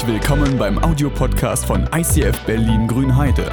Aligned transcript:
Herzlich 0.00 0.22
willkommen 0.22 0.56
beim 0.56 0.82
Audiopodcast 0.82 1.66
von 1.66 1.86
ICF 1.94 2.46
Berlin 2.46 2.88
Grünheide. 2.88 3.52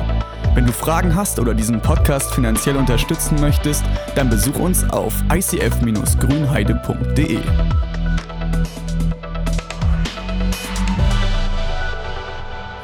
Wenn 0.55 0.65
du 0.65 0.71
Fragen 0.71 1.13
hast 1.13 1.39
oder 1.39 1.53
diesen 1.53 1.81
Podcast 1.81 2.33
finanziell 2.33 2.77
unterstützen 2.77 3.37
möchtest, 3.41 3.83
dann 4.15 4.29
besuch 4.29 4.57
uns 4.57 4.89
auf 4.89 5.13
icf-grünheide.de. 5.29 7.39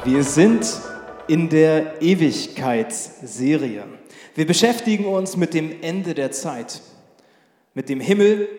Wir 0.03 0.23
sind 0.25 0.67
in 1.29 1.47
der 1.47 2.01
Ewigkeitsserie. 2.01 3.85
Wir 4.35 4.45
beschäftigen 4.45 5.05
uns 5.05 5.37
mit 5.37 5.53
dem 5.53 5.81
Ende 5.81 6.13
der 6.13 6.33
Zeit, 6.33 6.81
mit 7.73 7.87
dem 7.87 8.01
Himmel, 8.01 8.49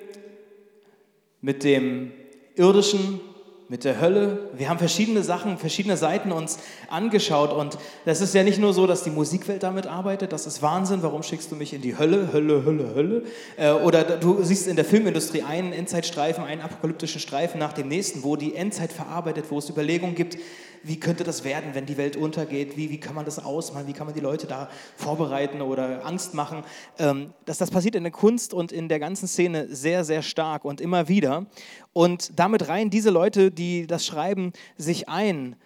mit 1.42 1.62
dem 1.62 2.10
irdischen 2.56 3.20
mit 3.68 3.84
der 3.84 4.00
Hölle. 4.00 4.50
Wir 4.56 4.68
haben 4.68 4.78
verschiedene 4.78 5.22
Sachen, 5.22 5.56
verschiedene 5.56 5.96
Seiten 5.96 6.32
uns 6.32 6.58
angeschaut 6.88 7.52
und 7.52 7.78
das 8.04 8.20
ist 8.20 8.34
ja 8.34 8.42
nicht 8.42 8.58
nur 8.58 8.74
so, 8.74 8.86
dass 8.86 9.04
die 9.04 9.10
Musikwelt 9.10 9.62
damit 9.62 9.86
arbeitet, 9.86 10.32
das 10.32 10.46
ist 10.46 10.60
Wahnsinn, 10.60 11.02
warum 11.02 11.22
schickst 11.22 11.50
du 11.50 11.56
mich 11.56 11.72
in 11.72 11.80
die 11.80 11.96
Hölle, 11.96 12.30
Hölle, 12.32 12.64
Hölle, 12.64 12.94
Hölle? 12.94 13.22
Äh, 13.56 13.72
oder 13.72 14.04
du 14.04 14.42
siehst 14.42 14.66
in 14.66 14.76
der 14.76 14.84
Filmindustrie 14.84 15.42
einen 15.42 15.72
Endzeitstreifen, 15.72 16.44
einen 16.44 16.60
apokalyptischen 16.60 17.20
Streifen 17.20 17.58
nach 17.58 17.72
dem 17.72 17.88
nächsten, 17.88 18.22
wo 18.22 18.36
die 18.36 18.54
Endzeit 18.54 18.92
verarbeitet, 18.92 19.46
wo 19.48 19.58
es 19.58 19.70
Überlegungen 19.70 20.14
gibt, 20.14 20.36
wie 20.84 21.00
könnte 21.00 21.24
das 21.24 21.44
werden, 21.44 21.74
wenn 21.74 21.86
die 21.86 21.96
Welt 21.96 22.16
untergeht, 22.16 22.76
wie, 22.76 22.90
wie 22.90 23.00
kann 23.00 23.14
man 23.14 23.24
das 23.24 23.38
ausmalen, 23.38 23.86
wie 23.86 23.92
kann 23.92 24.06
man 24.06 24.14
die 24.14 24.20
Leute 24.20 24.46
da 24.46 24.68
vorbereiten 24.96 25.62
oder 25.62 26.04
Angst 26.06 26.34
machen. 26.34 26.62
Ähm, 26.98 27.32
dass 27.46 27.58
das 27.58 27.70
passiert 27.70 27.94
in 27.94 28.04
der 28.04 28.12
Kunst 28.12 28.54
und 28.54 28.70
in 28.70 28.88
der 28.88 28.98
ganzen 28.98 29.26
Szene 29.26 29.74
sehr, 29.74 30.04
sehr 30.04 30.22
stark 30.22 30.64
und 30.64 30.80
immer 30.80 31.08
wieder. 31.08 31.46
Und 31.92 32.38
damit 32.38 32.68
reihen 32.68 32.90
diese 32.90 33.10
Leute, 33.10 33.50
die 33.50 33.86
das 33.86 34.06
schreiben, 34.06 34.52
sich 34.76 35.08
ein 35.08 35.56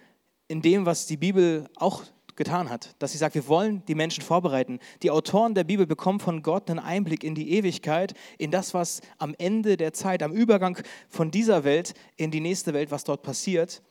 in 0.47 0.61
dem, 0.61 0.85
was 0.85 1.05
die 1.05 1.17
Bibel 1.17 1.65
auch 1.75 2.03
getan 2.39 2.69
hat, 2.69 2.95
dass 2.97 3.11
sie 3.11 3.17
sagt, 3.19 3.35
wir 3.35 3.47
wollen 3.47 3.83
die 3.87 3.93
Menschen 3.93 4.23
vorbereiten. 4.23 4.79
Die 5.03 5.11
Autoren 5.11 5.53
der 5.53 5.65
Bibel 5.65 5.85
bekommen 5.85 6.19
von 6.19 6.41
Gott 6.41 6.69
einen 6.69 6.79
Einblick 6.79 7.23
in 7.23 7.35
die 7.35 7.51
Ewigkeit, 7.51 8.13
in 8.39 8.49
das, 8.49 8.73
was 8.73 9.01
am 9.19 9.35
Ende 9.37 9.77
der 9.77 9.93
Zeit, 9.93 10.23
am 10.23 10.31
Übergang 10.31 10.77
von 11.09 11.29
dieser 11.29 11.65
Welt 11.65 11.93
in 12.15 12.31
die 12.31 12.39
nächste 12.39 12.73
Welt, 12.73 12.89
was 12.89 13.03
dort 13.03 13.21
passiert. 13.21 13.83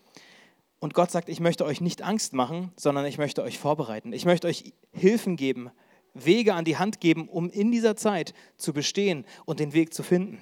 Und 0.80 0.94
Gott 0.94 1.10
sagt, 1.10 1.28
ich 1.28 1.40
möchte 1.40 1.64
euch 1.64 1.80
nicht 1.80 2.02
Angst 2.02 2.32
machen, 2.32 2.72
sondern 2.76 3.04
ich 3.06 3.18
möchte 3.18 3.42
euch 3.42 3.58
vorbereiten. 3.58 4.12
Ich 4.12 4.24
möchte 4.24 4.46
euch 4.46 4.72
Hilfen 4.92 5.36
geben, 5.36 5.70
Wege 6.14 6.54
an 6.54 6.64
die 6.64 6.76
Hand 6.76 7.00
geben, 7.00 7.28
um 7.28 7.50
in 7.50 7.72
dieser 7.72 7.96
Zeit 7.96 8.32
zu 8.56 8.72
bestehen 8.72 9.24
und 9.44 9.60
den 9.60 9.72
Weg 9.72 9.92
zu 9.92 10.02
finden. 10.02 10.38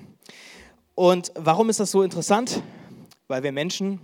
Und 0.95 1.33
warum 1.35 1.71
ist 1.71 1.81
das 1.81 1.91
so 1.91 2.03
interessant? 2.03 2.63
Weil 3.29 3.43
wir 3.43 3.53
Menschen 3.53 4.01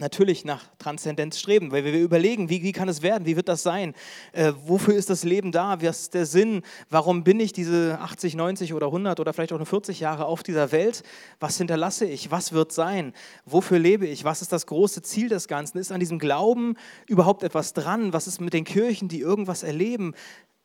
natürlich 0.00 0.44
nach 0.44 0.64
Transzendenz 0.78 1.38
streben, 1.38 1.72
weil 1.72 1.84
wir 1.84 1.94
überlegen, 2.00 2.48
wie, 2.48 2.62
wie 2.62 2.72
kann 2.72 2.88
es 2.88 3.02
werden, 3.02 3.26
wie 3.26 3.36
wird 3.36 3.48
das 3.48 3.62
sein, 3.62 3.94
äh, 4.32 4.52
wofür 4.64 4.94
ist 4.94 5.10
das 5.10 5.24
Leben 5.24 5.52
da, 5.52 5.80
was 5.82 6.02
ist 6.02 6.14
der 6.14 6.26
Sinn, 6.26 6.62
warum 6.90 7.24
bin 7.24 7.40
ich 7.40 7.52
diese 7.52 7.98
80, 8.00 8.34
90 8.34 8.74
oder 8.74 8.86
100 8.86 9.20
oder 9.20 9.32
vielleicht 9.32 9.52
auch 9.52 9.58
nur 9.58 9.66
40 9.66 10.00
Jahre 10.00 10.26
auf 10.26 10.42
dieser 10.42 10.72
Welt, 10.72 11.02
was 11.40 11.58
hinterlasse 11.58 12.06
ich, 12.06 12.30
was 12.30 12.52
wird 12.52 12.72
sein, 12.72 13.12
wofür 13.44 13.78
lebe 13.78 14.06
ich, 14.06 14.24
was 14.24 14.42
ist 14.42 14.52
das 14.52 14.66
große 14.66 15.02
Ziel 15.02 15.28
des 15.28 15.48
Ganzen, 15.48 15.78
ist 15.78 15.92
an 15.92 16.00
diesem 16.00 16.18
Glauben 16.18 16.76
überhaupt 17.06 17.42
etwas 17.42 17.72
dran, 17.72 18.12
was 18.12 18.26
ist 18.26 18.40
mit 18.40 18.52
den 18.52 18.64
Kirchen, 18.64 19.08
die 19.08 19.20
irgendwas 19.20 19.62
erleben, 19.62 20.14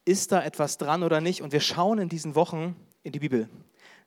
ist 0.05 0.31
da 0.31 0.43
etwas 0.43 0.77
dran 0.77 1.03
oder 1.03 1.21
nicht? 1.21 1.41
Und 1.41 1.53
wir 1.53 1.59
schauen 1.59 1.99
in 1.99 2.09
diesen 2.09 2.35
Wochen 2.35 2.75
in 3.03 3.11
die 3.11 3.19
Bibel. 3.19 3.49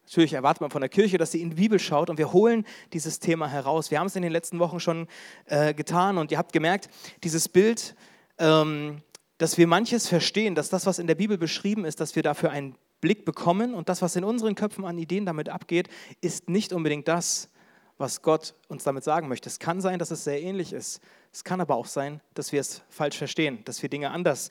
Natürlich 0.05 0.35
erwartet 0.35 0.61
man 0.61 0.71
von 0.71 0.81
der 0.81 0.91
Kirche, 0.91 1.19
dass 1.19 1.33
sie 1.33 1.41
in 1.41 1.51
die 1.51 1.57
Bibel 1.57 1.79
schaut 1.79 2.11
und 2.11 2.19
wir 2.19 2.33
holen 2.33 2.65
dieses 2.93 3.19
Thema 3.21 3.49
heraus. 3.49 3.91
Wir 3.91 3.99
haben 3.99 4.07
es 4.07 4.17
in 4.17 4.23
den 4.23 4.33
letzten 4.33 4.59
Wochen 4.59 4.81
schon 4.81 5.09
äh, 5.47 5.73
getan 5.73 6.19
und 6.19 6.31
ihr 6.31 6.39
habt 6.39 6.53
gemerkt, 6.53 6.89
dieses 7.23 7.48
Bild, 7.48 7.95
ähm, 8.39 9.03
dass 9.39 9.57
wir 9.57 9.67
manches 9.67 10.07
verstehen, 10.07 10.55
dass 10.55 10.69
das, 10.69 10.87
was 10.87 10.98
in 10.98 11.07
der 11.07 11.14
Bibel 11.14 11.39
beschrieben 11.39 11.85
ist, 11.85 12.01
dass 12.01 12.17
wir 12.17 12.23
dafür 12.23 12.51
einen 12.51 12.77
Blick 13.01 13.25
bekommen 13.25 13.75
und 13.75 13.89
das, 13.89 14.03
was 14.03 14.17
in 14.17 14.25
unseren 14.25 14.55
Köpfen 14.55 14.85
an 14.85 14.98
Ideen 14.98 15.27
damit 15.27 15.48
abgeht, 15.48 15.89
ist 16.20 16.48
nicht 16.48 16.73
unbedingt 16.73 17.09
das, 17.09 17.51
was 17.98 18.23
Gott 18.23 18.55
uns 18.69 18.85
damit 18.85 19.05
sagen 19.05 19.29
möchte. 19.29 19.48
Es 19.48 19.59
kann 19.59 19.81
sein, 19.81 19.98
dass 19.98 20.11
es 20.11 20.25
sehr 20.25 20.43
ähnlich 20.43 20.73
ist. 20.73 21.01
Es 21.33 21.45
kann 21.45 21.61
aber 21.61 21.77
auch 21.77 21.87
sein, 21.87 22.20
dass 22.35 22.53
wir 22.53 22.61
es 22.61 22.83
falsch 22.89 23.17
verstehen, 23.17 23.61
dass 23.64 23.83
wir 23.83 23.89
Dinge 23.89 24.11
anders 24.11 24.51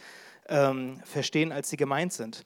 ähm, 0.50 1.00
verstehen, 1.06 1.52
als 1.52 1.70
sie 1.70 1.78
gemeint 1.78 2.14
sind. 2.14 2.46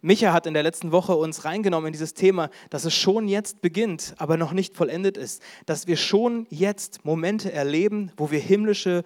Micha 0.00 0.32
hat 0.32 0.46
in 0.46 0.54
der 0.54 0.62
letzten 0.62 0.92
Woche 0.92 1.16
uns 1.16 1.44
reingenommen 1.44 1.88
in 1.88 1.92
dieses 1.92 2.14
Thema, 2.14 2.50
dass 2.70 2.84
es 2.84 2.94
schon 2.94 3.28
jetzt 3.28 3.60
beginnt, 3.60 4.14
aber 4.18 4.36
noch 4.36 4.52
nicht 4.52 4.76
vollendet 4.76 5.16
ist. 5.16 5.42
Dass 5.66 5.86
wir 5.86 5.96
schon 5.96 6.46
jetzt 6.50 7.04
Momente 7.04 7.52
erleben, 7.52 8.12
wo 8.16 8.30
wir 8.30 8.38
himmlische 8.38 9.04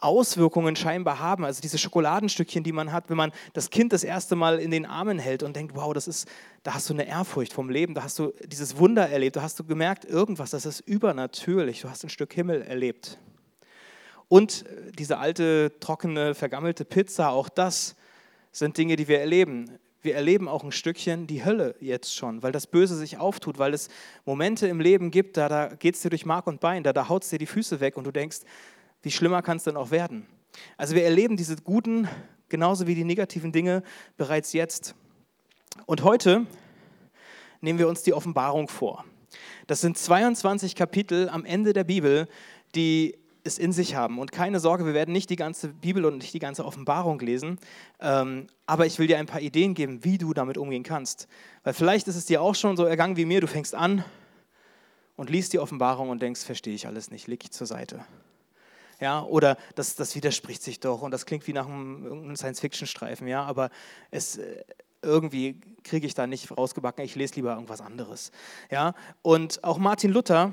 Auswirkungen 0.00 0.76
scheinbar 0.76 1.18
haben. 1.18 1.44
Also 1.44 1.60
diese 1.60 1.78
Schokoladenstückchen, 1.78 2.64
die 2.64 2.72
man 2.72 2.92
hat, 2.92 3.10
wenn 3.10 3.16
man 3.16 3.32
das 3.52 3.70
Kind 3.70 3.92
das 3.92 4.02
erste 4.02 4.34
Mal 4.34 4.58
in 4.58 4.70
den 4.70 4.86
Armen 4.86 5.18
hält 5.18 5.42
und 5.42 5.54
denkt, 5.54 5.74
wow, 5.76 5.92
das 5.92 6.08
ist, 6.08 6.26
da 6.62 6.74
hast 6.74 6.88
du 6.88 6.94
eine 6.94 7.06
Ehrfurcht 7.06 7.52
vom 7.52 7.68
Leben, 7.68 7.94
da 7.94 8.02
hast 8.02 8.18
du 8.18 8.32
dieses 8.46 8.78
Wunder 8.78 9.08
erlebt, 9.08 9.36
da 9.36 9.42
hast 9.42 9.58
du 9.58 9.64
gemerkt, 9.64 10.04
irgendwas, 10.04 10.50
das 10.50 10.64
ist 10.64 10.80
übernatürlich, 10.80 11.82
du 11.82 11.90
hast 11.90 12.02
ein 12.02 12.10
Stück 12.10 12.32
Himmel 12.32 12.62
erlebt. 12.62 13.18
Und 14.30 14.64
äh, 14.64 14.92
diese 14.92 15.18
alte, 15.18 15.72
trockene, 15.80 16.34
vergammelte 16.34 16.84
Pizza, 16.84 17.30
auch 17.30 17.48
das 17.48 17.96
sind 18.52 18.78
Dinge, 18.78 18.94
die 18.94 19.08
wir 19.08 19.18
erleben. 19.18 19.78
Wir 20.02 20.14
erleben 20.14 20.48
auch 20.48 20.62
ein 20.62 20.72
Stückchen 20.72 21.26
die 21.26 21.44
Hölle 21.44 21.74
jetzt 21.80 22.14
schon, 22.14 22.42
weil 22.42 22.52
das 22.52 22.68
Böse 22.68 22.96
sich 22.96 23.18
auftut, 23.18 23.58
weil 23.58 23.74
es 23.74 23.88
Momente 24.24 24.68
im 24.68 24.80
Leben 24.80 25.10
gibt, 25.10 25.36
da, 25.36 25.48
da 25.48 25.66
geht 25.74 25.96
es 25.96 26.02
dir 26.02 26.10
durch 26.10 26.24
Mark 26.24 26.46
und 26.46 26.60
Bein, 26.60 26.84
da, 26.84 26.92
da 26.92 27.08
haut 27.08 27.24
es 27.24 27.30
dir 27.30 27.38
die 27.38 27.46
Füße 27.46 27.80
weg 27.80 27.96
und 27.96 28.04
du 28.04 28.12
denkst, 28.12 28.38
wie 29.02 29.10
schlimmer 29.10 29.42
kann 29.42 29.56
es 29.56 29.64
denn 29.64 29.76
auch 29.76 29.90
werden? 29.90 30.26
Also 30.76 30.94
wir 30.94 31.04
erleben 31.04 31.36
diese 31.36 31.56
guten 31.56 32.08
genauso 32.48 32.86
wie 32.86 32.94
die 32.94 33.04
negativen 33.04 33.50
Dinge 33.50 33.82
bereits 34.16 34.52
jetzt. 34.52 34.94
Und 35.86 36.04
heute 36.04 36.46
nehmen 37.60 37.80
wir 37.80 37.88
uns 37.88 38.02
die 38.02 38.14
Offenbarung 38.14 38.68
vor. 38.68 39.04
Das 39.66 39.80
sind 39.80 39.98
22 39.98 40.76
Kapitel 40.76 41.28
am 41.28 41.44
Ende 41.44 41.72
der 41.72 41.84
Bibel, 41.84 42.28
die 42.74 43.16
es 43.44 43.58
in 43.58 43.72
sich 43.72 43.94
haben. 43.94 44.18
Und 44.18 44.32
keine 44.32 44.60
Sorge, 44.60 44.86
wir 44.86 44.94
werden 44.94 45.12
nicht 45.12 45.30
die 45.30 45.36
ganze 45.36 45.68
Bibel 45.68 46.04
und 46.04 46.18
nicht 46.18 46.34
die 46.34 46.38
ganze 46.38 46.64
Offenbarung 46.64 47.18
lesen, 47.20 47.58
ähm, 48.00 48.46
aber 48.66 48.86
ich 48.86 48.98
will 48.98 49.06
dir 49.06 49.18
ein 49.18 49.26
paar 49.26 49.40
Ideen 49.40 49.74
geben, 49.74 50.04
wie 50.04 50.18
du 50.18 50.32
damit 50.32 50.58
umgehen 50.58 50.82
kannst. 50.82 51.28
Weil 51.64 51.74
vielleicht 51.74 52.08
ist 52.08 52.16
es 52.16 52.26
dir 52.26 52.42
auch 52.42 52.54
schon 52.54 52.76
so 52.76 52.84
ergangen 52.84 53.16
wie 53.16 53.24
mir, 53.24 53.40
du 53.40 53.46
fängst 53.46 53.74
an 53.74 54.04
und 55.16 55.30
liest 55.30 55.52
die 55.52 55.58
Offenbarung 55.58 56.10
und 56.10 56.22
denkst, 56.22 56.42
verstehe 56.42 56.74
ich 56.74 56.86
alles 56.86 57.10
nicht, 57.10 57.26
leg 57.26 57.42
ich 57.44 57.50
zur 57.50 57.66
Seite. 57.66 58.04
Ja, 59.00 59.22
oder 59.22 59.56
das, 59.74 59.96
das 59.96 60.14
widerspricht 60.14 60.62
sich 60.62 60.80
doch 60.80 61.02
und 61.02 61.10
das 61.10 61.24
klingt 61.24 61.46
wie 61.46 61.54
nach 61.54 61.66
einem, 61.66 62.36
Science-Fiction-Streifen, 62.36 63.26
ja, 63.26 63.42
aber 63.44 63.70
es, 64.10 64.36
äh, 64.36 64.62
irgendwie 65.02 65.60
kriege 65.84 66.06
ich 66.06 66.14
da 66.14 66.26
nicht 66.26 66.50
rausgebacken, 66.50 67.04
ich 67.04 67.14
lese 67.14 67.36
lieber 67.36 67.54
irgendwas 67.54 67.80
anderes. 67.80 68.32
Ja, 68.70 68.94
und 69.22 69.64
auch 69.64 69.78
Martin 69.78 70.12
Luther, 70.12 70.52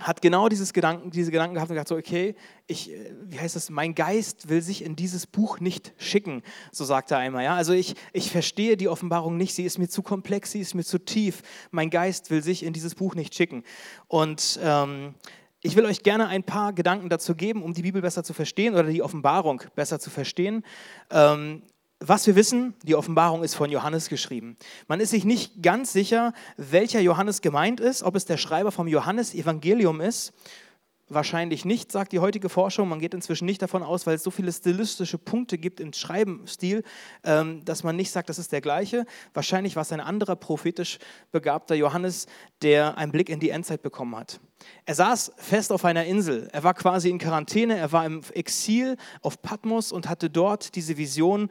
hat 0.00 0.22
genau 0.22 0.48
dieses 0.48 0.72
Gedanken, 0.72 1.10
diese 1.10 1.30
Gedanken 1.30 1.54
gehabt 1.54 1.70
und 1.70 1.74
gesagt, 1.74 1.88
so, 1.88 1.96
okay, 1.96 2.34
ich, 2.66 2.92
äh, 2.92 3.12
wie 3.24 3.38
heißt 3.38 3.56
das, 3.56 3.70
mein 3.70 3.94
Geist 3.94 4.48
will 4.48 4.62
sich 4.62 4.84
in 4.84 4.96
dieses 4.96 5.26
Buch 5.26 5.60
nicht 5.60 5.92
schicken, 5.96 6.42
so 6.70 6.84
sagt 6.84 7.10
er 7.10 7.18
einmal. 7.18 7.44
Ja? 7.44 7.54
Also 7.54 7.72
ich, 7.72 7.94
ich 8.12 8.30
verstehe 8.30 8.76
die 8.76 8.88
Offenbarung 8.88 9.36
nicht, 9.36 9.54
sie 9.54 9.64
ist 9.64 9.78
mir 9.78 9.88
zu 9.88 10.02
komplex, 10.02 10.52
sie 10.52 10.60
ist 10.60 10.74
mir 10.74 10.84
zu 10.84 10.98
tief. 10.98 11.42
Mein 11.70 11.90
Geist 11.90 12.30
will 12.30 12.42
sich 12.42 12.64
in 12.64 12.72
dieses 12.72 12.94
Buch 12.94 13.14
nicht 13.14 13.34
schicken. 13.34 13.62
Und 14.08 14.58
ähm, 14.62 15.14
ich 15.62 15.76
will 15.76 15.86
euch 15.86 16.02
gerne 16.02 16.26
ein 16.26 16.42
paar 16.42 16.72
Gedanken 16.72 17.08
dazu 17.08 17.36
geben, 17.36 17.62
um 17.62 17.72
die 17.72 17.82
Bibel 17.82 18.02
besser 18.02 18.24
zu 18.24 18.34
verstehen 18.34 18.74
oder 18.74 18.84
die 18.84 19.02
Offenbarung 19.02 19.62
besser 19.76 20.00
zu 20.00 20.10
verstehen. 20.10 20.64
Ähm, 21.10 21.62
was 22.04 22.26
wir 22.26 22.36
wissen, 22.36 22.74
die 22.82 22.94
Offenbarung 22.94 23.42
ist 23.42 23.54
von 23.54 23.70
Johannes 23.70 24.08
geschrieben. 24.08 24.56
Man 24.88 25.00
ist 25.00 25.10
sich 25.10 25.24
nicht 25.24 25.62
ganz 25.62 25.92
sicher, 25.92 26.32
welcher 26.56 27.00
Johannes 27.00 27.40
gemeint 27.40 27.80
ist, 27.80 28.02
ob 28.02 28.16
es 28.16 28.24
der 28.24 28.36
Schreiber 28.36 28.72
vom 28.72 28.88
Johannesevangelium 28.88 30.00
ist 30.00 30.32
Wahrscheinlich 31.14 31.66
nicht, 31.66 31.92
sagt 31.92 32.12
die 32.12 32.20
heutige 32.20 32.48
Forschung. 32.48 32.88
Man 32.88 32.98
geht 32.98 33.12
inzwischen 33.12 33.44
nicht 33.44 33.60
davon 33.60 33.82
aus, 33.82 34.06
weil 34.06 34.14
es 34.14 34.22
so 34.22 34.30
viele 34.30 34.50
stilistische 34.50 35.18
Punkte 35.18 35.58
gibt 35.58 35.78
im 35.78 35.92
Schreibenstil, 35.92 36.84
ähm, 37.22 37.62
dass 37.66 37.84
man 37.84 37.96
nicht 37.96 38.10
sagt, 38.10 38.30
das 38.30 38.38
ist 38.38 38.50
der 38.50 38.62
gleiche. 38.62 39.04
Wahrscheinlich 39.34 39.76
war 39.76 39.82
es 39.82 39.92
ein 39.92 40.00
anderer 40.00 40.36
prophetisch 40.36 40.98
begabter 41.30 41.74
Johannes, 41.74 42.26
der 42.62 42.96
einen 42.96 43.12
Blick 43.12 43.28
in 43.28 43.40
die 43.40 43.50
Endzeit 43.50 43.82
bekommen 43.82 44.16
hat. 44.16 44.40
Er 44.86 44.94
saß 44.94 45.32
fest 45.36 45.72
auf 45.72 45.84
einer 45.84 46.04
Insel. 46.04 46.48
Er 46.52 46.64
war 46.64 46.72
quasi 46.72 47.10
in 47.10 47.18
Quarantäne. 47.18 47.76
Er 47.76 47.92
war 47.92 48.06
im 48.06 48.22
Exil 48.32 48.96
auf 49.20 49.42
Patmos 49.42 49.92
und 49.92 50.08
hatte 50.08 50.30
dort 50.30 50.76
diese 50.76 50.96
Vision 50.96 51.50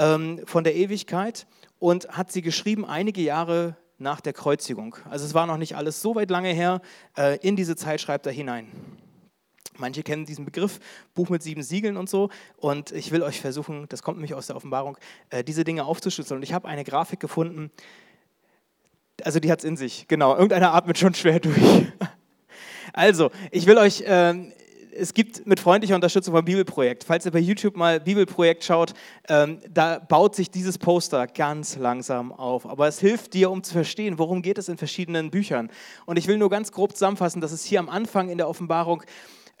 ähm, 0.00 0.40
von 0.46 0.64
der 0.64 0.74
Ewigkeit 0.74 1.46
und 1.78 2.08
hat 2.08 2.32
sie 2.32 2.42
geschrieben 2.42 2.86
einige 2.86 3.20
Jahre 3.20 3.76
nach 3.98 4.20
der 4.20 4.32
Kreuzigung. 4.32 4.96
Also 5.10 5.26
es 5.26 5.34
war 5.34 5.46
noch 5.46 5.58
nicht 5.58 5.76
alles 5.76 6.00
so 6.00 6.14
weit 6.14 6.30
lange 6.30 6.48
her. 6.48 6.80
Äh, 7.16 7.38
in 7.46 7.54
diese 7.54 7.76
Zeit 7.76 8.00
schreibt 8.00 8.26
er 8.26 8.32
hinein. 8.32 8.66
Manche 9.76 10.02
kennen 10.02 10.24
diesen 10.24 10.44
Begriff, 10.44 10.80
Buch 11.14 11.28
mit 11.28 11.42
sieben 11.42 11.62
Siegeln 11.62 11.96
und 11.96 12.08
so. 12.08 12.30
Und 12.56 12.92
ich 12.92 13.12
will 13.12 13.22
euch 13.22 13.40
versuchen, 13.40 13.86
das 13.88 14.02
kommt 14.02 14.18
nämlich 14.18 14.34
aus 14.34 14.46
der 14.46 14.56
Offenbarung, 14.56 14.96
äh, 15.28 15.44
diese 15.44 15.64
Dinge 15.64 15.84
aufzuschlüsseln. 15.84 16.38
Und 16.38 16.42
ich 16.42 16.54
habe 16.54 16.66
eine 16.66 16.84
Grafik 16.84 17.20
gefunden, 17.20 17.70
also 19.22 19.38
die 19.38 19.52
hat 19.52 19.58
es 19.58 19.64
in 19.66 19.76
sich, 19.76 20.08
genau. 20.08 20.32
Irgendeiner 20.32 20.72
atmet 20.72 20.98
schon 20.98 21.14
schwer 21.14 21.40
durch. 21.40 21.56
Also, 22.92 23.30
ich 23.52 23.66
will 23.66 23.78
euch 23.78 24.02
ähm, 24.04 24.52
es 24.92 25.14
gibt 25.14 25.46
mit 25.46 25.60
freundlicher 25.60 25.94
Unterstützung 25.94 26.34
vom 26.34 26.44
Bibelprojekt, 26.44 27.04
falls 27.04 27.24
ihr 27.24 27.32
bei 27.32 27.38
YouTube 27.38 27.76
mal 27.76 28.00
Bibelprojekt 28.00 28.64
schaut, 28.64 28.94
ähm, 29.28 29.58
da 29.68 29.98
baut 29.98 30.34
sich 30.34 30.50
dieses 30.50 30.78
Poster 30.78 31.26
ganz 31.26 31.76
langsam 31.76 32.32
auf. 32.32 32.66
Aber 32.66 32.88
es 32.88 33.00
hilft 33.00 33.34
dir, 33.34 33.50
um 33.50 33.62
zu 33.62 33.72
verstehen, 33.72 34.18
worum 34.18 34.42
geht 34.42 34.58
es 34.58 34.68
in 34.68 34.76
verschiedenen 34.76 35.30
Büchern. 35.30 35.70
Und 36.06 36.18
ich 36.18 36.26
will 36.26 36.38
nur 36.38 36.50
ganz 36.50 36.72
grob 36.72 36.92
zusammenfassen, 36.92 37.40
dass 37.40 37.52
es 37.52 37.64
hier 37.64 37.80
am 37.80 37.88
Anfang 37.88 38.28
in 38.28 38.38
der 38.38 38.48
Offenbarung 38.48 39.02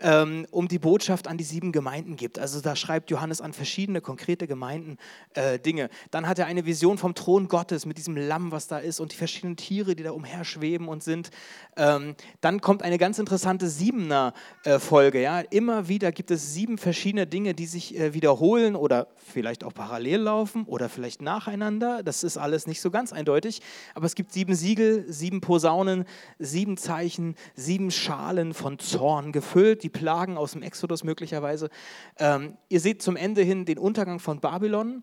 ähm, 0.00 0.46
um 0.50 0.68
die 0.68 0.78
Botschaft 0.78 1.28
an 1.28 1.36
die 1.36 1.44
sieben 1.44 1.72
Gemeinden 1.72 2.16
gibt. 2.16 2.38
Also 2.38 2.60
da 2.60 2.76
schreibt 2.76 3.10
Johannes 3.10 3.40
an 3.40 3.52
verschiedene 3.52 4.00
konkrete 4.00 4.46
Gemeinden 4.46 4.96
äh, 5.34 5.58
Dinge. 5.58 5.90
Dann 6.10 6.26
hat 6.26 6.38
er 6.38 6.46
eine 6.46 6.66
Vision 6.66 6.98
vom 6.98 7.14
Thron 7.14 7.48
Gottes 7.48 7.86
mit 7.86 7.98
diesem 7.98 8.16
Lamm, 8.16 8.52
was 8.52 8.66
da 8.66 8.78
ist 8.78 9.00
und 9.00 9.12
die 9.12 9.16
verschiedenen 9.16 9.56
Tiere, 9.56 9.94
die 9.94 10.02
da 10.02 10.12
umherschweben 10.12 10.88
und 10.88 11.02
sind. 11.02 11.30
Ähm, 11.76 12.14
dann 12.40 12.60
kommt 12.60 12.82
eine 12.82 12.98
ganz 12.98 13.18
interessante 13.18 13.68
Siebener-Folge. 13.68 15.18
Äh, 15.18 15.22
ja? 15.22 15.40
Immer 15.40 15.88
wieder 15.88 16.12
gibt 16.12 16.30
es 16.30 16.54
sieben 16.54 16.78
verschiedene 16.78 17.26
Dinge, 17.26 17.54
die 17.54 17.66
sich 17.66 17.98
äh, 17.98 18.14
wiederholen 18.14 18.76
oder 18.76 19.08
vielleicht 19.16 19.64
auch 19.64 19.74
parallel 19.74 20.20
laufen 20.20 20.64
oder 20.64 20.88
vielleicht 20.88 21.22
nacheinander. 21.22 22.02
Das 22.02 22.24
ist 22.24 22.38
alles 22.38 22.66
nicht 22.66 22.80
so 22.80 22.90
ganz 22.90 23.12
eindeutig. 23.12 23.60
Aber 23.94 24.06
es 24.06 24.14
gibt 24.14 24.32
sieben 24.32 24.54
Siegel, 24.54 25.04
sieben 25.12 25.40
Posaunen, 25.40 26.04
sieben 26.38 26.76
Zeichen, 26.76 27.34
sieben 27.54 27.90
Schalen 27.90 28.54
von 28.54 28.78
Zorn 28.78 29.32
gefüllt. 29.32 29.82
Die 29.82 29.89
Plagen 29.90 30.36
aus 30.36 30.52
dem 30.52 30.62
Exodus 30.62 31.04
möglicherweise. 31.04 31.70
Ähm, 32.18 32.56
ihr 32.68 32.80
seht 32.80 33.02
zum 33.02 33.16
Ende 33.16 33.42
hin 33.42 33.64
den 33.64 33.78
Untergang 33.78 34.18
von 34.18 34.40
Babylon, 34.40 35.02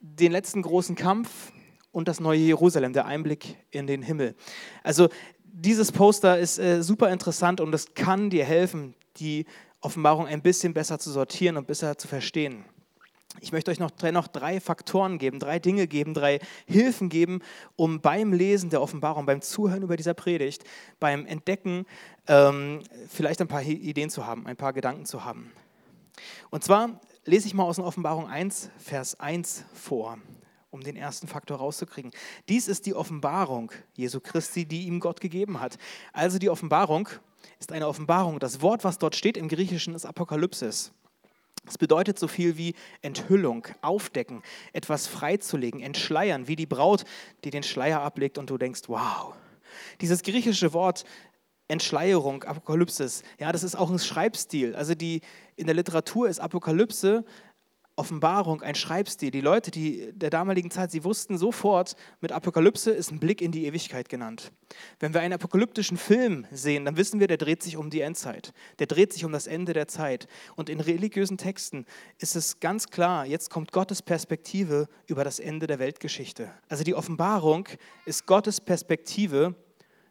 den 0.00 0.32
letzten 0.32 0.62
großen 0.62 0.96
Kampf 0.96 1.52
und 1.92 2.08
das 2.08 2.20
neue 2.20 2.40
Jerusalem, 2.40 2.92
der 2.92 3.06
Einblick 3.06 3.56
in 3.70 3.86
den 3.86 4.02
Himmel. 4.02 4.34
Also 4.82 5.08
dieses 5.44 5.92
Poster 5.92 6.38
ist 6.38 6.58
äh, 6.58 6.82
super 6.82 7.10
interessant 7.10 7.60
und 7.60 7.74
es 7.74 7.94
kann 7.94 8.30
dir 8.30 8.44
helfen, 8.44 8.94
die 9.16 9.46
Offenbarung 9.80 10.26
ein 10.26 10.42
bisschen 10.42 10.74
besser 10.74 10.98
zu 10.98 11.10
sortieren 11.10 11.56
und 11.56 11.66
besser 11.66 11.96
zu 11.96 12.08
verstehen. 12.08 12.64
Ich 13.40 13.52
möchte 13.52 13.70
euch 13.70 13.78
noch 13.78 13.90
noch 14.12 14.28
drei 14.28 14.60
Faktoren 14.60 15.18
geben, 15.18 15.38
drei 15.38 15.58
Dinge 15.58 15.86
geben, 15.86 16.14
drei 16.14 16.40
Hilfen 16.66 17.08
geben, 17.08 17.40
um 17.76 18.00
beim 18.00 18.32
Lesen 18.32 18.70
der 18.70 18.80
Offenbarung, 18.80 19.26
beim 19.26 19.40
Zuhören 19.42 19.82
über 19.82 19.96
dieser 19.96 20.14
Predigt, 20.14 20.64
beim 21.00 21.26
Entdecken 21.26 21.86
ähm, 22.28 22.80
vielleicht 23.08 23.40
ein 23.40 23.48
paar 23.48 23.62
Ideen 23.62 24.10
zu 24.10 24.26
haben, 24.26 24.46
ein 24.46 24.56
paar 24.56 24.72
Gedanken 24.72 25.04
zu 25.04 25.24
haben. 25.24 25.52
Und 26.50 26.64
zwar 26.64 27.00
lese 27.24 27.46
ich 27.46 27.54
mal 27.54 27.64
aus 27.64 27.76
der 27.76 27.84
Offenbarung 27.84 28.28
1, 28.28 28.70
Vers 28.78 29.18
1 29.18 29.64
vor, 29.72 30.18
um 30.70 30.80
den 30.80 30.96
ersten 30.96 31.26
Faktor 31.26 31.58
rauszukriegen. 31.58 32.12
Dies 32.48 32.68
ist 32.68 32.86
die 32.86 32.94
Offenbarung 32.94 33.72
Jesu 33.94 34.20
Christi, 34.20 34.64
die 34.64 34.86
ihm 34.86 35.00
Gott 35.00 35.20
gegeben 35.20 35.60
hat. 35.60 35.78
Also 36.12 36.38
die 36.38 36.50
Offenbarung 36.50 37.08
ist 37.58 37.72
eine 37.72 37.88
Offenbarung. 37.88 38.38
Das 38.38 38.62
Wort, 38.62 38.84
was 38.84 38.98
dort 38.98 39.16
steht 39.16 39.36
im 39.36 39.48
Griechischen, 39.48 39.94
ist 39.94 40.06
Apokalypsis. 40.06 40.92
Es 41.66 41.78
bedeutet 41.78 42.18
so 42.18 42.28
viel 42.28 42.56
wie 42.56 42.74
Enthüllung, 43.02 43.66
aufdecken, 43.80 44.42
etwas 44.72 45.06
freizulegen, 45.06 45.80
entschleiern, 45.80 46.46
wie 46.48 46.56
die 46.56 46.66
Braut, 46.66 47.04
die 47.44 47.50
den 47.50 47.62
Schleier 47.62 48.00
ablegt 48.00 48.38
und 48.38 48.50
du 48.50 48.58
denkst, 48.58 48.82
wow. 48.88 49.34
Dieses 50.00 50.22
griechische 50.22 50.72
Wort 50.72 51.04
Entschleierung, 51.66 52.44
Apokalypsis, 52.44 53.22
ja, 53.40 53.50
das 53.50 53.62
ist 53.62 53.74
auch 53.74 53.90
ein 53.90 53.98
Schreibstil. 53.98 54.76
Also 54.76 54.94
die, 54.94 55.22
in 55.56 55.66
der 55.66 55.74
Literatur 55.74 56.28
ist 56.28 56.38
Apokalypse 56.38 57.24
Offenbarung, 57.96 58.60
ein 58.60 58.74
Schreibstil. 58.74 59.30
Die 59.30 59.40
Leute 59.40 59.70
die 59.70 60.12
der 60.12 60.30
damaligen 60.30 60.70
Zeit, 60.70 60.90
sie 60.90 61.04
wussten 61.04 61.38
sofort, 61.38 61.94
mit 62.20 62.32
Apokalypse 62.32 62.90
ist 62.90 63.12
ein 63.12 63.20
Blick 63.20 63.40
in 63.40 63.52
die 63.52 63.66
Ewigkeit 63.66 64.08
genannt. 64.08 64.50
Wenn 64.98 65.14
wir 65.14 65.20
einen 65.20 65.34
apokalyptischen 65.34 65.96
Film 65.96 66.44
sehen, 66.50 66.84
dann 66.84 66.96
wissen 66.96 67.20
wir, 67.20 67.28
der 67.28 67.36
dreht 67.36 67.62
sich 67.62 67.76
um 67.76 67.90
die 67.90 68.00
Endzeit. 68.00 68.52
Der 68.80 68.88
dreht 68.88 69.12
sich 69.12 69.24
um 69.24 69.30
das 69.30 69.46
Ende 69.46 69.74
der 69.74 69.86
Zeit. 69.86 70.26
Und 70.56 70.68
in 70.68 70.80
religiösen 70.80 71.38
Texten 71.38 71.86
ist 72.18 72.34
es 72.34 72.58
ganz 72.58 72.88
klar, 72.88 73.26
jetzt 73.26 73.48
kommt 73.48 73.70
Gottes 73.70 74.02
Perspektive 74.02 74.88
über 75.06 75.22
das 75.22 75.38
Ende 75.38 75.68
der 75.68 75.78
Weltgeschichte. 75.78 76.50
Also 76.68 76.82
die 76.82 76.94
Offenbarung 76.94 77.68
ist 78.06 78.26
Gottes 78.26 78.60
Perspektive 78.60 79.54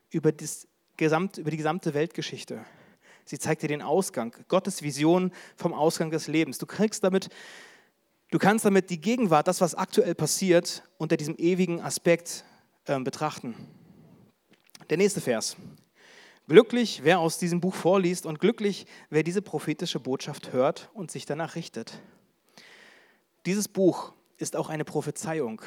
über, 0.10 0.32
das 0.32 0.70
Gesamt, 0.96 1.38
über 1.38 1.52
die 1.52 1.58
gesamte 1.58 1.94
Weltgeschichte. 1.94 2.64
Sie 3.26 3.40
zeigt 3.40 3.62
dir 3.62 3.68
den 3.68 3.82
Ausgang, 3.82 4.36
Gottes 4.48 4.84
Vision 4.84 5.32
vom 5.56 5.74
Ausgang 5.74 6.12
des 6.12 6.28
Lebens. 6.28 6.58
Du 6.58 6.66
kriegst 6.66 7.04
damit 7.04 7.30
Du 8.34 8.40
kannst 8.40 8.66
damit 8.66 8.90
die 8.90 9.00
Gegenwart, 9.00 9.48
das, 9.48 9.62
was 9.62 9.76
aktuell 9.76 10.16
passiert, 10.16 10.82
unter 10.98 11.18
diesem 11.18 11.36
ewigen 11.38 11.80
Aspekt 11.82 12.44
äh, 12.86 13.00
betrachten. 13.00 13.54
Der 14.90 14.98
nächste 14.98 15.22
Vers. 15.22 15.56
Glücklich, 16.48 17.02
wer 17.04 17.20
aus 17.20 17.38
diesem 17.38 17.62
Buch 17.62 17.76
vorliest 17.76 18.26
und 18.26 18.40
glücklich, 18.40 18.88
wer 19.12 19.22
diese 19.22 19.44
prophetische 19.44 20.00
Botschaft 20.00 20.52
hört 20.52 20.90
und 20.96 21.12
sich 21.12 21.28
danach 21.28 21.54
richtet. 21.54 22.00
Dieses 23.46 23.68
Buch 23.68 24.14
ist 24.38 24.56
auch 24.56 24.70
eine 24.70 24.84
Prophezeiung, 24.84 25.62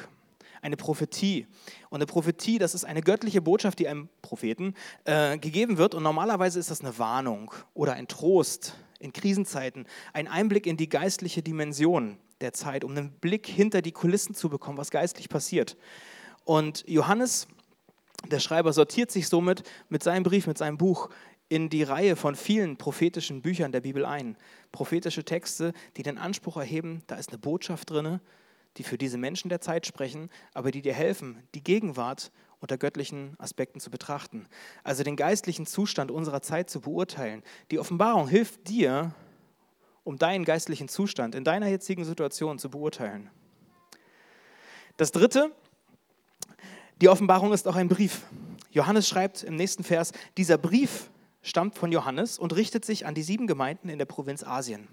eine 0.61 0.75
Prophetie. 0.75 1.47
Und 1.89 1.99
eine 1.99 2.05
Prophetie, 2.05 2.57
das 2.57 2.75
ist 2.75 2.83
eine 2.83 2.99
göttliche 2.99 3.41
Botschaft, 3.41 3.79
die 3.79 3.87
einem 3.87 4.09
Propheten 4.21 4.73
äh, 5.05 5.37
gegeben 5.37 5.77
wird. 5.77 5.95
Und 5.95 6.03
normalerweise 6.03 6.59
ist 6.59 6.69
das 6.69 6.81
eine 6.81 6.99
Warnung 6.99 7.49
oder 7.73 7.93
ein 7.93 8.09
Trost 8.09 8.75
in 8.99 9.13
Krisenzeiten, 9.13 9.87
ein 10.11 10.27
Einblick 10.27 10.67
in 10.67 10.75
die 10.75 10.89
geistliche 10.89 11.41
Dimension 11.41 12.17
der 12.41 12.53
Zeit, 12.53 12.83
um 12.83 12.91
einen 12.91 13.11
Blick 13.11 13.47
hinter 13.47 13.81
die 13.81 13.91
Kulissen 13.91 14.35
zu 14.35 14.49
bekommen, 14.49 14.77
was 14.77 14.91
geistlich 14.91 15.29
passiert. 15.29 15.77
Und 16.45 16.83
Johannes, 16.87 17.47
der 18.31 18.39
Schreiber, 18.39 18.73
sortiert 18.73 19.11
sich 19.11 19.27
somit 19.27 19.63
mit 19.89 20.03
seinem 20.03 20.23
Brief, 20.23 20.47
mit 20.47 20.57
seinem 20.57 20.77
Buch 20.77 21.09
in 21.49 21.69
die 21.69 21.83
Reihe 21.83 22.15
von 22.15 22.35
vielen 22.35 22.77
prophetischen 22.77 23.41
Büchern 23.41 23.71
der 23.71 23.81
Bibel 23.81 24.05
ein. 24.05 24.37
Prophetische 24.71 25.23
Texte, 25.23 25.73
die 25.95 26.03
den 26.03 26.17
Anspruch 26.17 26.57
erheben, 26.57 27.03
da 27.07 27.15
ist 27.15 27.29
eine 27.29 27.37
Botschaft 27.37 27.89
drin, 27.89 28.19
die 28.77 28.83
für 28.83 28.97
diese 28.97 29.17
Menschen 29.17 29.49
der 29.49 29.61
Zeit 29.61 29.85
sprechen, 29.85 30.29
aber 30.53 30.71
die 30.71 30.81
dir 30.81 30.93
helfen, 30.93 31.41
die 31.55 31.63
Gegenwart 31.63 32.31
unter 32.59 32.77
göttlichen 32.77 33.35
Aspekten 33.39 33.79
zu 33.79 33.89
betrachten. 33.91 34.47
Also 34.83 35.03
den 35.03 35.15
geistlichen 35.15 35.65
Zustand 35.65 36.11
unserer 36.11 36.41
Zeit 36.41 36.69
zu 36.69 36.81
beurteilen. 36.81 37.43
Die 37.71 37.79
Offenbarung 37.79 38.27
hilft 38.27 38.67
dir, 38.67 39.13
um 40.07 40.17
deinen 40.17 40.45
geistlichen 40.45 40.87
Zustand 40.87 41.35
in 41.35 41.43
deiner 41.43 41.67
jetzigen 41.67 42.05
Situation 42.05 42.59
zu 42.59 42.69
beurteilen. 42.69 43.29
Das 44.95 45.11
Dritte, 45.11 45.51
die 47.01 47.09
Offenbarung 47.09 47.51
ist 47.51 47.67
auch 47.67 47.75
ein 47.75 47.89
Brief. 47.89 48.21
Johannes 48.71 49.09
schreibt 49.09 49.43
im 49.43 49.57
nächsten 49.57 49.83
Vers, 49.83 50.13
dieser 50.37 50.57
Brief 50.57 51.09
stammt 51.41 51.77
von 51.77 51.91
Johannes 51.91 52.39
und 52.39 52.55
richtet 52.55 52.85
sich 52.85 53.05
an 53.05 53.15
die 53.15 53.21
sieben 53.21 53.47
Gemeinden 53.47 53.89
in 53.89 53.97
der 53.97 54.05
Provinz 54.05 54.43
Asien. 54.43 54.87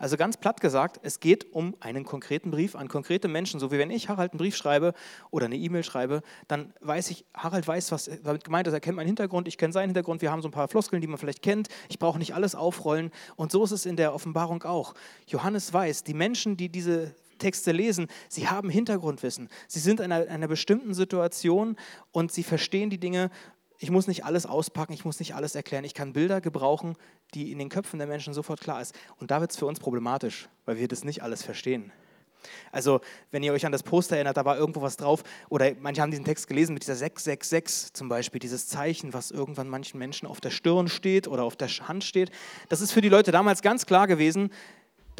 Also 0.00 0.16
ganz 0.16 0.38
platt 0.38 0.62
gesagt, 0.62 0.98
es 1.02 1.20
geht 1.20 1.52
um 1.52 1.76
einen 1.78 2.04
konkreten 2.04 2.50
Brief 2.50 2.74
an 2.74 2.88
konkrete 2.88 3.28
Menschen. 3.28 3.60
So 3.60 3.70
wie 3.70 3.76
wenn 3.76 3.90
ich 3.90 4.08
Harald 4.08 4.32
einen 4.32 4.38
Brief 4.38 4.56
schreibe 4.56 4.94
oder 5.30 5.44
eine 5.44 5.56
E-Mail 5.56 5.84
schreibe, 5.84 6.22
dann 6.48 6.72
weiß 6.80 7.10
ich, 7.10 7.26
Harald 7.34 7.68
weiß, 7.68 7.92
was 7.92 8.10
damit 8.24 8.42
gemeint 8.42 8.66
ist. 8.66 8.72
Er 8.72 8.80
kennt 8.80 8.96
meinen 8.96 9.08
Hintergrund, 9.08 9.46
ich 9.46 9.58
kenne 9.58 9.74
seinen 9.74 9.88
Hintergrund. 9.88 10.22
Wir 10.22 10.32
haben 10.32 10.40
so 10.40 10.48
ein 10.48 10.52
paar 10.52 10.68
Floskeln, 10.68 11.02
die 11.02 11.06
man 11.06 11.18
vielleicht 11.18 11.42
kennt. 11.42 11.68
Ich 11.90 11.98
brauche 11.98 12.18
nicht 12.18 12.34
alles 12.34 12.54
aufrollen. 12.54 13.10
Und 13.36 13.52
so 13.52 13.62
ist 13.62 13.72
es 13.72 13.84
in 13.84 13.96
der 13.96 14.14
Offenbarung 14.14 14.62
auch. 14.62 14.94
Johannes 15.26 15.70
weiß, 15.70 16.02
die 16.02 16.14
Menschen, 16.14 16.56
die 16.56 16.70
diese 16.70 17.14
Texte 17.38 17.70
lesen, 17.70 18.06
sie 18.30 18.48
haben 18.48 18.70
Hintergrundwissen. 18.70 19.50
Sie 19.68 19.80
sind 19.80 20.00
in 20.00 20.12
einer, 20.12 20.30
einer 20.30 20.48
bestimmten 20.48 20.94
Situation 20.94 21.76
und 22.10 22.32
sie 22.32 22.42
verstehen 22.42 22.88
die 22.88 22.98
Dinge 23.00 23.30
ich 23.82 23.90
muss 23.90 24.06
nicht 24.06 24.26
alles 24.26 24.44
auspacken, 24.44 24.92
ich 24.92 25.06
muss 25.06 25.18
nicht 25.18 25.34
alles 25.34 25.54
erklären. 25.54 25.84
Ich 25.84 25.94
kann 25.94 26.12
Bilder 26.12 26.42
gebrauchen, 26.42 26.96
die 27.32 27.50
in 27.50 27.58
den 27.58 27.70
Köpfen 27.70 27.98
der 27.98 28.06
Menschen 28.06 28.34
sofort 28.34 28.60
klar 28.60 28.80
ist. 28.80 28.94
Und 29.16 29.30
da 29.30 29.40
wird 29.40 29.52
es 29.52 29.56
für 29.56 29.64
uns 29.64 29.80
problematisch, 29.80 30.50
weil 30.66 30.78
wir 30.78 30.86
das 30.86 31.02
nicht 31.02 31.22
alles 31.22 31.42
verstehen. 31.42 31.90
Also, 32.72 33.00
wenn 33.30 33.42
ihr 33.42 33.52
euch 33.52 33.64
an 33.66 33.72
das 33.72 33.82
Poster 33.82 34.16
erinnert, 34.16 34.36
da 34.36 34.44
war 34.44 34.56
irgendwo 34.56 34.82
was 34.82 34.96
drauf, 34.96 35.22
oder 35.48 35.72
manche 35.80 36.02
haben 36.02 36.10
diesen 36.10 36.24
Text 36.24 36.46
gelesen 36.46 36.74
mit 36.74 36.82
dieser 36.82 36.94
666 36.94 37.94
zum 37.94 38.08
Beispiel, 38.08 38.38
dieses 38.38 38.68
Zeichen, 38.68 39.12
was 39.14 39.30
irgendwann 39.30 39.68
manchen 39.68 39.98
Menschen 39.98 40.26
auf 40.26 40.40
der 40.40 40.50
Stirn 40.50 40.88
steht 40.88 41.26
oder 41.26 41.44
auf 41.44 41.56
der 41.56 41.68
Hand 41.68 42.04
steht. 42.04 42.30
Das 42.68 42.80
ist 42.80 42.92
für 42.92 43.00
die 43.00 43.08
Leute 43.08 43.32
damals 43.32 43.62
ganz 43.62 43.86
klar 43.86 44.06
gewesen, 44.06 44.50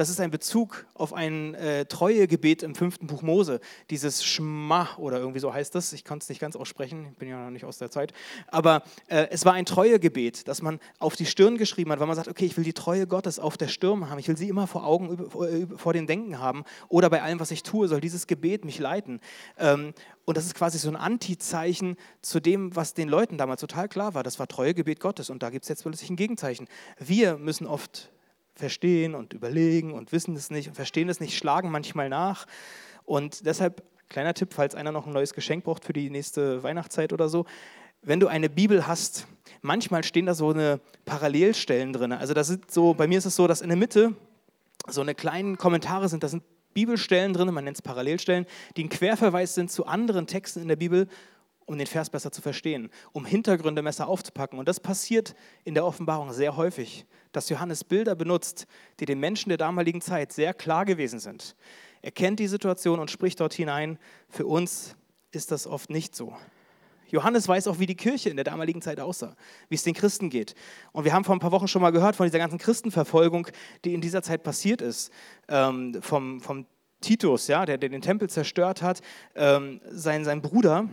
das 0.01 0.09
ist 0.09 0.19
ein 0.19 0.31
Bezug 0.31 0.87
auf 0.95 1.13
ein 1.13 1.55
äh, 1.57 1.85
Treuegebet 1.85 2.63
im 2.63 2.75
fünften 2.75 3.07
Buch 3.07 3.21
Mose. 3.21 3.61
Dieses 3.91 4.25
Schma 4.25 4.89
oder 4.97 5.19
irgendwie 5.19 5.41
so 5.41 5.53
heißt 5.53 5.75
das. 5.75 5.93
Ich 5.93 6.07
konnte 6.07 6.23
es 6.23 6.31
nicht 6.31 6.41
ganz 6.41 6.57
aussprechen, 6.57 7.09
ich 7.13 7.19
bin 7.19 7.29
ja 7.29 7.45
noch 7.45 7.51
nicht 7.51 7.67
aus 7.67 7.77
der 7.77 7.91
Zeit. 7.91 8.15
Aber 8.47 8.83
äh, 9.09 9.27
es 9.31 9.45
war 9.45 9.53
ein 9.53 9.67
Treuegebet, 9.67 10.49
das 10.49 10.63
man 10.63 10.81
auf 11.01 11.17
die 11.17 11.27
Stirn 11.27 11.59
geschrieben 11.59 11.93
hat, 11.93 12.01
weil 12.01 12.07
man 12.07 12.17
sagt, 12.17 12.29
okay, 12.29 12.47
ich 12.47 12.57
will 12.57 12.65
die 12.65 12.73
Treue 12.73 13.07
Gottes 13.07 13.39
auf 13.39 13.59
der 13.59 13.69
Stirn 13.69 14.09
haben. 14.09 14.19
Ich 14.19 14.27
will 14.27 14.39
sie 14.39 14.49
immer 14.49 14.67
vor 14.67 14.87
Augen, 14.87 15.29
vor, 15.29 15.47
vor 15.77 15.93
den 15.93 16.07
Denken 16.07 16.39
haben. 16.39 16.65
Oder 16.89 17.11
bei 17.11 17.21
allem, 17.21 17.39
was 17.39 17.51
ich 17.51 17.63
tue, 17.63 17.87
soll 17.87 18.01
dieses 18.01 18.27
Gebet 18.27 18.65
mich 18.65 18.79
leiten. 18.79 19.21
Ähm, 19.59 19.93
und 20.25 20.39
das 20.39 20.47
ist 20.47 20.55
quasi 20.55 20.79
so 20.79 20.89
ein 20.89 20.97
Antizeichen 20.97 21.99
zu 22.23 22.41
dem, 22.41 22.75
was 22.75 22.95
den 22.95 23.11
Leuten 23.11 23.37
damals 23.37 23.61
total 23.61 23.87
klar 23.87 24.15
war. 24.15 24.23
Das 24.23 24.39
war 24.39 24.49
Treuegebet 24.49 24.99
Gottes. 24.99 25.29
Und 25.29 25.43
da 25.43 25.51
gibt 25.51 25.65
es 25.65 25.69
jetzt 25.69 25.83
plötzlich 25.83 26.09
ein 26.09 26.17
Gegenzeichen. 26.17 26.69
Wir 26.99 27.37
müssen 27.37 27.67
oft 27.67 28.11
verstehen 28.55 29.15
und 29.15 29.33
überlegen 29.33 29.93
und 29.93 30.13
wissen 30.13 30.37
es 30.37 30.51
nicht 30.51 30.69
und 30.69 30.75
verstehen 30.75 31.09
es 31.09 31.21
nicht, 31.21 31.37
schlagen 31.37 31.71
manchmal 31.71 32.09
nach. 32.09 32.47
Und 33.05 33.47
deshalb, 33.47 33.83
kleiner 34.09 34.35
Tipp, 34.35 34.53
falls 34.53 34.75
einer 34.75 34.93
noch 34.93 35.07
ein 35.07 35.13
neues 35.13 35.35
Geschenk 35.35 35.65
braucht 35.65 35.85
für 35.85 35.93
die 35.93 36.11
nächste 36.11 36.63
Weihnachtszeit 36.63 37.13
oder 37.13 37.29
so, 37.29 37.47
wenn 38.03 38.21
du 38.21 38.29
eine 38.29 38.49
Bibel 38.49 38.87
hast, 38.87 39.27
manchmal 39.61 40.05
stehen 40.05 40.27
da 40.27 40.35
so 40.35 40.51
eine 40.51 40.81
Parallelstellen 41.05 41.93
drin. 41.93 42.13
Also 42.13 42.33
das 42.35 42.49
ist 42.49 42.71
so, 42.71 42.95
bei 42.95 43.07
mir 43.07 43.19
ist 43.19 43.27
es 43.27 43.37
so, 43.37 43.47
dass 43.47 43.61
in 43.61 43.69
der 43.69 43.77
Mitte 43.77 44.15
so 44.89 45.01
eine 45.01 45.15
kleinen 45.15 45.59
Kommentare 45.59 46.09
sind, 46.09 46.23
da 46.23 46.29
sind 46.29 46.43
Bibelstellen 46.73 47.35
drin, 47.35 47.53
man 47.53 47.65
nennt 47.65 47.77
es 47.77 47.83
Parallelstellen, 47.83 48.47
die 48.77 48.85
ein 48.85 48.89
Querverweis 48.89 49.55
sind 49.55 49.71
zu 49.71 49.87
anderen 49.87 50.27
Texten 50.27 50.63
in 50.63 50.69
der 50.69 50.77
Bibel, 50.77 51.09
um 51.71 51.79
den 51.79 51.87
Vers 51.87 52.11
besser 52.11 52.33
zu 52.33 52.43
verstehen, 52.43 52.91
um 53.13 53.25
Hintergründe 53.25 53.81
besser 53.81 54.09
aufzupacken. 54.09 54.59
Und 54.59 54.67
das 54.67 54.81
passiert 54.81 55.37
in 55.63 55.75
der 55.75 55.85
Offenbarung 55.85 56.33
sehr 56.33 56.57
häufig, 56.57 57.07
dass 57.31 57.49
Johannes 57.49 57.85
Bilder 57.85 58.17
benutzt, 58.17 58.67
die 58.99 59.05
den 59.05 59.21
Menschen 59.21 59.51
der 59.51 59.59
damaligen 59.59 60.01
Zeit 60.01 60.33
sehr 60.33 60.53
klar 60.53 60.85
gewesen 60.85 61.21
sind. 61.21 61.55
Er 62.03 62.11
kennt 62.11 62.41
die 62.41 62.49
Situation 62.49 62.99
und 62.99 63.09
spricht 63.09 63.39
dort 63.39 63.55
hinein. 63.55 64.01
Für 64.29 64.47
uns 64.47 64.97
ist 65.31 65.53
das 65.53 65.69
oft 65.69 65.91
nicht 65.91 66.17
so. 66.17 66.35
Johannes 67.07 67.47
weiß 67.47 67.69
auch, 67.69 67.79
wie 67.79 67.87
die 67.87 67.95
Kirche 67.95 68.31
in 68.31 68.37
der 68.37 68.45
damaligen 68.45 68.83
Zeit 68.83 68.99
aussah, 68.99 69.37
wie 69.69 69.77
es 69.77 69.85
den 69.85 69.95
Christen 69.95 70.29
geht. 70.29 70.57
Und 70.91 71.05
wir 71.05 71.13
haben 71.13 71.23
vor 71.23 71.37
ein 71.37 71.41
paar 71.41 71.53
Wochen 71.53 71.69
schon 71.69 71.83
mal 71.83 71.91
gehört 71.93 72.17
von 72.17 72.27
dieser 72.27 72.39
ganzen 72.39 72.59
Christenverfolgung, 72.59 73.47
die 73.85 73.95
in 73.95 74.01
dieser 74.01 74.23
Zeit 74.25 74.43
passiert 74.43 74.83
ist, 74.83 75.13
ähm, 75.47 75.97
vom, 76.03 76.41
vom 76.41 76.67
Titus, 77.01 77.47
ja, 77.47 77.65
der, 77.65 77.79
der 77.79 77.91
den 77.91 78.03
Tempel 78.03 78.29
zerstört 78.29 78.83
hat, 78.83 79.03
ähm, 79.37 79.81
sein, 79.89 80.25
sein 80.25 80.43
Bruder, 80.43 80.89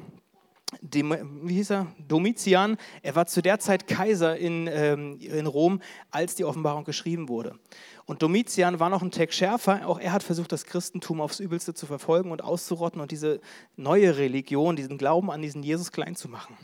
dem, 0.81 1.15
wie 1.43 1.55
hieß 1.55 1.71
er? 1.71 1.87
Domitian, 2.07 2.77
er 3.01 3.15
war 3.15 3.25
zu 3.25 3.41
der 3.41 3.59
Zeit 3.59 3.87
Kaiser 3.87 4.37
in, 4.37 4.67
ähm, 4.67 5.17
in 5.19 5.47
Rom, 5.47 5.81
als 6.11 6.35
die 6.35 6.43
Offenbarung 6.43 6.83
geschrieben 6.83 7.29
wurde. 7.29 7.57
Und 8.05 8.21
Domitian 8.21 8.79
war 8.79 8.89
noch 8.89 9.01
ein 9.01 9.11
Tag 9.11 9.33
schärfer. 9.33 9.87
Auch 9.87 9.99
er 9.99 10.11
hat 10.11 10.23
versucht, 10.23 10.51
das 10.51 10.65
Christentum 10.65 11.21
aufs 11.21 11.39
Übelste 11.39 11.73
zu 11.73 11.85
verfolgen 11.85 12.31
und 12.31 12.43
auszurotten 12.43 13.01
und 13.01 13.11
diese 13.11 13.39
neue 13.75 14.17
Religion, 14.17 14.75
diesen 14.75 14.97
Glauben 14.97 15.31
an 15.31 15.41
diesen 15.41 15.63
Jesus 15.63 15.91
klein 15.91 16.15
zu 16.15 16.27
machen. 16.27 16.57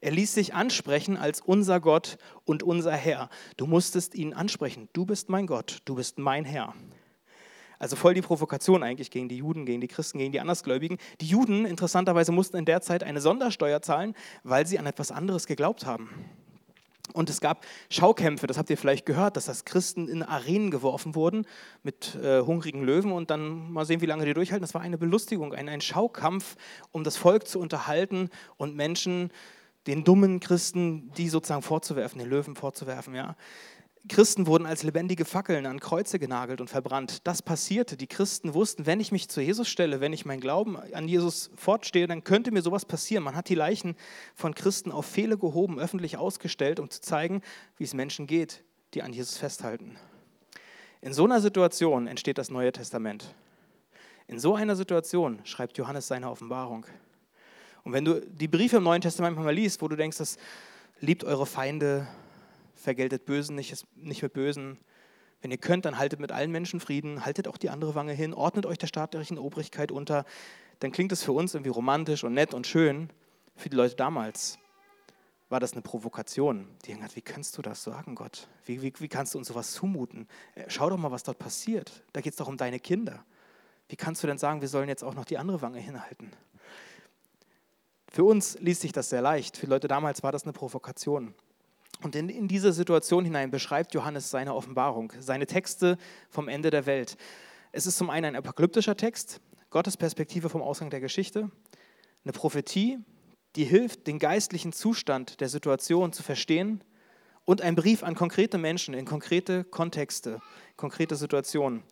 Er 0.00 0.10
ließ 0.10 0.34
sich 0.34 0.52
ansprechen 0.52 1.16
als 1.16 1.40
unser 1.40 1.80
Gott 1.80 2.18
und 2.44 2.62
unser 2.62 2.92
Herr. 2.92 3.30
Du 3.56 3.66
musstest 3.66 4.14
ihn 4.14 4.34
ansprechen. 4.34 4.88
Du 4.92 5.06
bist 5.06 5.28
mein 5.28 5.46
Gott, 5.46 5.78
du 5.84 5.94
bist 5.94 6.18
mein 6.18 6.44
Herr. 6.44 6.74
Also 7.82 7.96
voll 7.96 8.14
die 8.14 8.22
Provokation 8.22 8.84
eigentlich 8.84 9.10
gegen 9.10 9.28
die 9.28 9.38
Juden, 9.38 9.66
gegen 9.66 9.80
die 9.80 9.88
Christen, 9.88 10.18
gegen 10.18 10.30
die 10.30 10.38
Andersgläubigen. 10.38 10.98
Die 11.20 11.26
Juden, 11.26 11.66
interessanterweise, 11.66 12.30
mussten 12.30 12.56
in 12.56 12.64
der 12.64 12.80
Zeit 12.80 13.02
eine 13.02 13.20
Sondersteuer 13.20 13.82
zahlen, 13.82 14.14
weil 14.44 14.68
sie 14.68 14.78
an 14.78 14.86
etwas 14.86 15.10
anderes 15.10 15.48
geglaubt 15.48 15.84
haben. 15.84 16.08
Und 17.12 17.28
es 17.28 17.40
gab 17.40 17.66
Schaukämpfe, 17.90 18.46
das 18.46 18.56
habt 18.56 18.70
ihr 18.70 18.78
vielleicht 18.78 19.04
gehört, 19.04 19.36
dass 19.36 19.46
das 19.46 19.64
Christen 19.64 20.06
in 20.06 20.22
Arenen 20.22 20.70
geworfen 20.70 21.16
wurden 21.16 21.44
mit 21.82 22.14
äh, 22.14 22.42
hungrigen 22.42 22.84
Löwen 22.84 23.10
und 23.10 23.30
dann 23.30 23.72
mal 23.72 23.84
sehen, 23.84 24.00
wie 24.00 24.06
lange 24.06 24.26
die 24.26 24.34
durchhalten. 24.34 24.62
Das 24.62 24.74
war 24.74 24.80
eine 24.80 24.96
Belustigung, 24.96 25.52
ein, 25.52 25.68
ein 25.68 25.80
Schaukampf, 25.80 26.54
um 26.92 27.02
das 27.02 27.16
Volk 27.16 27.48
zu 27.48 27.58
unterhalten 27.58 28.30
und 28.58 28.76
Menschen, 28.76 29.32
den 29.88 30.04
dummen 30.04 30.38
Christen, 30.38 31.10
die 31.16 31.28
sozusagen 31.28 31.62
vorzuwerfen, 31.62 32.20
den 32.20 32.30
Löwen 32.30 32.54
vorzuwerfen. 32.54 33.16
Ja. 33.16 33.34
Christen 34.08 34.48
wurden 34.48 34.66
als 34.66 34.82
lebendige 34.82 35.24
Fackeln 35.24 35.64
an 35.64 35.78
Kreuze 35.78 36.18
genagelt 36.18 36.60
und 36.60 36.68
verbrannt. 36.68 37.26
Das 37.26 37.40
passierte. 37.40 37.96
Die 37.96 38.08
Christen 38.08 38.52
wussten, 38.52 38.84
wenn 38.84 38.98
ich 38.98 39.12
mich 39.12 39.28
zu 39.28 39.40
Jesus 39.40 39.68
stelle, 39.68 40.00
wenn 40.00 40.12
ich 40.12 40.24
mein 40.24 40.40
Glauben 40.40 40.76
an 40.76 41.06
Jesus 41.06 41.50
fortstehe, 41.54 42.08
dann 42.08 42.24
könnte 42.24 42.50
mir 42.50 42.62
sowas 42.62 42.84
passieren. 42.84 43.22
Man 43.22 43.36
hat 43.36 43.48
die 43.48 43.54
Leichen 43.54 43.94
von 44.34 44.54
Christen 44.54 44.90
auf 44.90 45.06
Pfähle 45.06 45.38
gehoben, 45.38 45.78
öffentlich 45.78 46.16
ausgestellt, 46.16 46.80
um 46.80 46.90
zu 46.90 47.00
zeigen, 47.00 47.42
wie 47.76 47.84
es 47.84 47.94
Menschen 47.94 48.26
geht, 48.26 48.64
die 48.94 49.02
an 49.02 49.12
Jesus 49.12 49.38
festhalten. 49.38 49.96
In 51.00 51.12
so 51.12 51.24
einer 51.24 51.40
Situation 51.40 52.08
entsteht 52.08 52.38
das 52.38 52.50
Neue 52.50 52.72
Testament. 52.72 53.34
In 54.26 54.40
so 54.40 54.56
einer 54.56 54.74
Situation 54.74 55.38
schreibt 55.44 55.78
Johannes 55.78 56.08
seine 56.08 56.28
Offenbarung. 56.28 56.86
Und 57.84 57.92
wenn 57.92 58.04
du 58.04 58.20
die 58.20 58.48
Briefe 58.48 58.78
im 58.78 58.82
Neuen 58.82 59.00
Testament 59.00 59.36
mal 59.36 59.54
liest, 59.54 59.80
wo 59.80 59.88
du 59.88 59.96
denkst, 59.96 60.18
das 60.18 60.38
liebt 61.00 61.24
eure 61.24 61.46
Feinde, 61.46 62.06
vergeltet 62.82 63.24
Bösen 63.24 63.56
nicht, 63.56 63.86
nicht 63.94 64.22
mit 64.22 64.32
Bösen. 64.32 64.78
Wenn 65.40 65.50
ihr 65.50 65.58
könnt, 65.58 65.84
dann 65.84 65.98
haltet 65.98 66.20
mit 66.20 66.30
allen 66.30 66.52
Menschen 66.52 66.80
Frieden, 66.80 67.24
haltet 67.24 67.48
auch 67.48 67.56
die 67.56 67.70
andere 67.70 67.94
Wange 67.94 68.12
hin, 68.12 68.32
ordnet 68.32 68.66
euch 68.66 68.78
der 68.78 68.86
staatlichen 68.86 69.38
Obrigkeit 69.38 69.90
unter. 69.90 70.24
Dann 70.78 70.92
klingt 70.92 71.12
es 71.12 71.22
für 71.22 71.32
uns 71.32 71.54
irgendwie 71.54 71.70
romantisch 71.70 72.24
und 72.24 72.34
nett 72.34 72.54
und 72.54 72.66
schön. 72.66 73.10
Für 73.56 73.68
die 73.68 73.76
Leute 73.76 73.96
damals 73.96 74.58
war 75.48 75.60
das 75.60 75.72
eine 75.72 75.82
Provokation. 75.82 76.66
Die 76.84 76.92
haben 76.92 77.00
gesagt, 77.00 77.16
wie 77.16 77.22
kannst 77.22 77.58
du 77.58 77.62
das 77.62 77.82
sagen, 77.82 78.14
Gott? 78.14 78.48
Wie, 78.64 78.82
wie, 78.82 78.92
wie 78.98 79.08
kannst 79.08 79.34
du 79.34 79.38
uns 79.38 79.48
sowas 79.48 79.72
zumuten? 79.72 80.26
Äh, 80.54 80.64
schau 80.68 80.88
doch 80.88 80.96
mal, 80.96 81.10
was 81.10 81.24
dort 81.24 81.38
passiert. 81.38 82.02
Da 82.12 82.20
geht 82.20 82.32
es 82.32 82.36
doch 82.36 82.48
um 82.48 82.56
deine 82.56 82.80
Kinder. 82.80 83.24
Wie 83.88 83.96
kannst 83.96 84.22
du 84.22 84.26
denn 84.26 84.38
sagen, 84.38 84.60
wir 84.60 84.68
sollen 84.68 84.88
jetzt 84.88 85.04
auch 85.04 85.14
noch 85.14 85.26
die 85.26 85.36
andere 85.36 85.60
Wange 85.60 85.78
hinhalten? 85.78 86.30
Für 88.10 88.24
uns 88.24 88.58
ließ 88.60 88.80
sich 88.80 88.92
das 88.92 89.10
sehr 89.10 89.22
leicht. 89.22 89.56
Für 89.56 89.66
die 89.66 89.70
Leute 89.70 89.88
damals 89.88 90.22
war 90.22 90.32
das 90.32 90.44
eine 90.44 90.52
Provokation. 90.52 91.34
Und 92.02 92.16
in, 92.16 92.28
in 92.28 92.48
diese 92.48 92.72
Situation 92.72 93.24
hinein 93.24 93.50
beschreibt 93.50 93.94
Johannes 93.94 94.30
seine 94.30 94.54
Offenbarung, 94.54 95.12
seine 95.20 95.46
Texte 95.46 95.96
vom 96.28 96.48
Ende 96.48 96.70
der 96.70 96.86
Welt. 96.86 97.16
Es 97.70 97.86
ist 97.86 97.96
zum 97.96 98.10
einen 98.10 98.26
ein 98.26 98.36
apokalyptischer 98.36 98.96
Text, 98.96 99.40
Gottes 99.70 99.96
Perspektive 99.96 100.48
vom 100.48 100.60
Ausgang 100.60 100.90
der 100.90 101.00
Geschichte, 101.00 101.50
eine 102.24 102.32
Prophetie, 102.32 102.98
die 103.56 103.64
hilft, 103.64 104.06
den 104.06 104.18
geistlichen 104.18 104.72
Zustand 104.72 105.40
der 105.40 105.48
Situation 105.48 106.12
zu 106.12 106.22
verstehen 106.22 106.82
und 107.44 107.62
ein 107.62 107.74
Brief 107.74 108.02
an 108.02 108.14
konkrete 108.14 108.58
Menschen 108.58 108.94
in 108.94 109.04
konkrete 109.04 109.64
Kontexte, 109.64 110.40
konkrete 110.76 111.16
Situationen. 111.16 111.82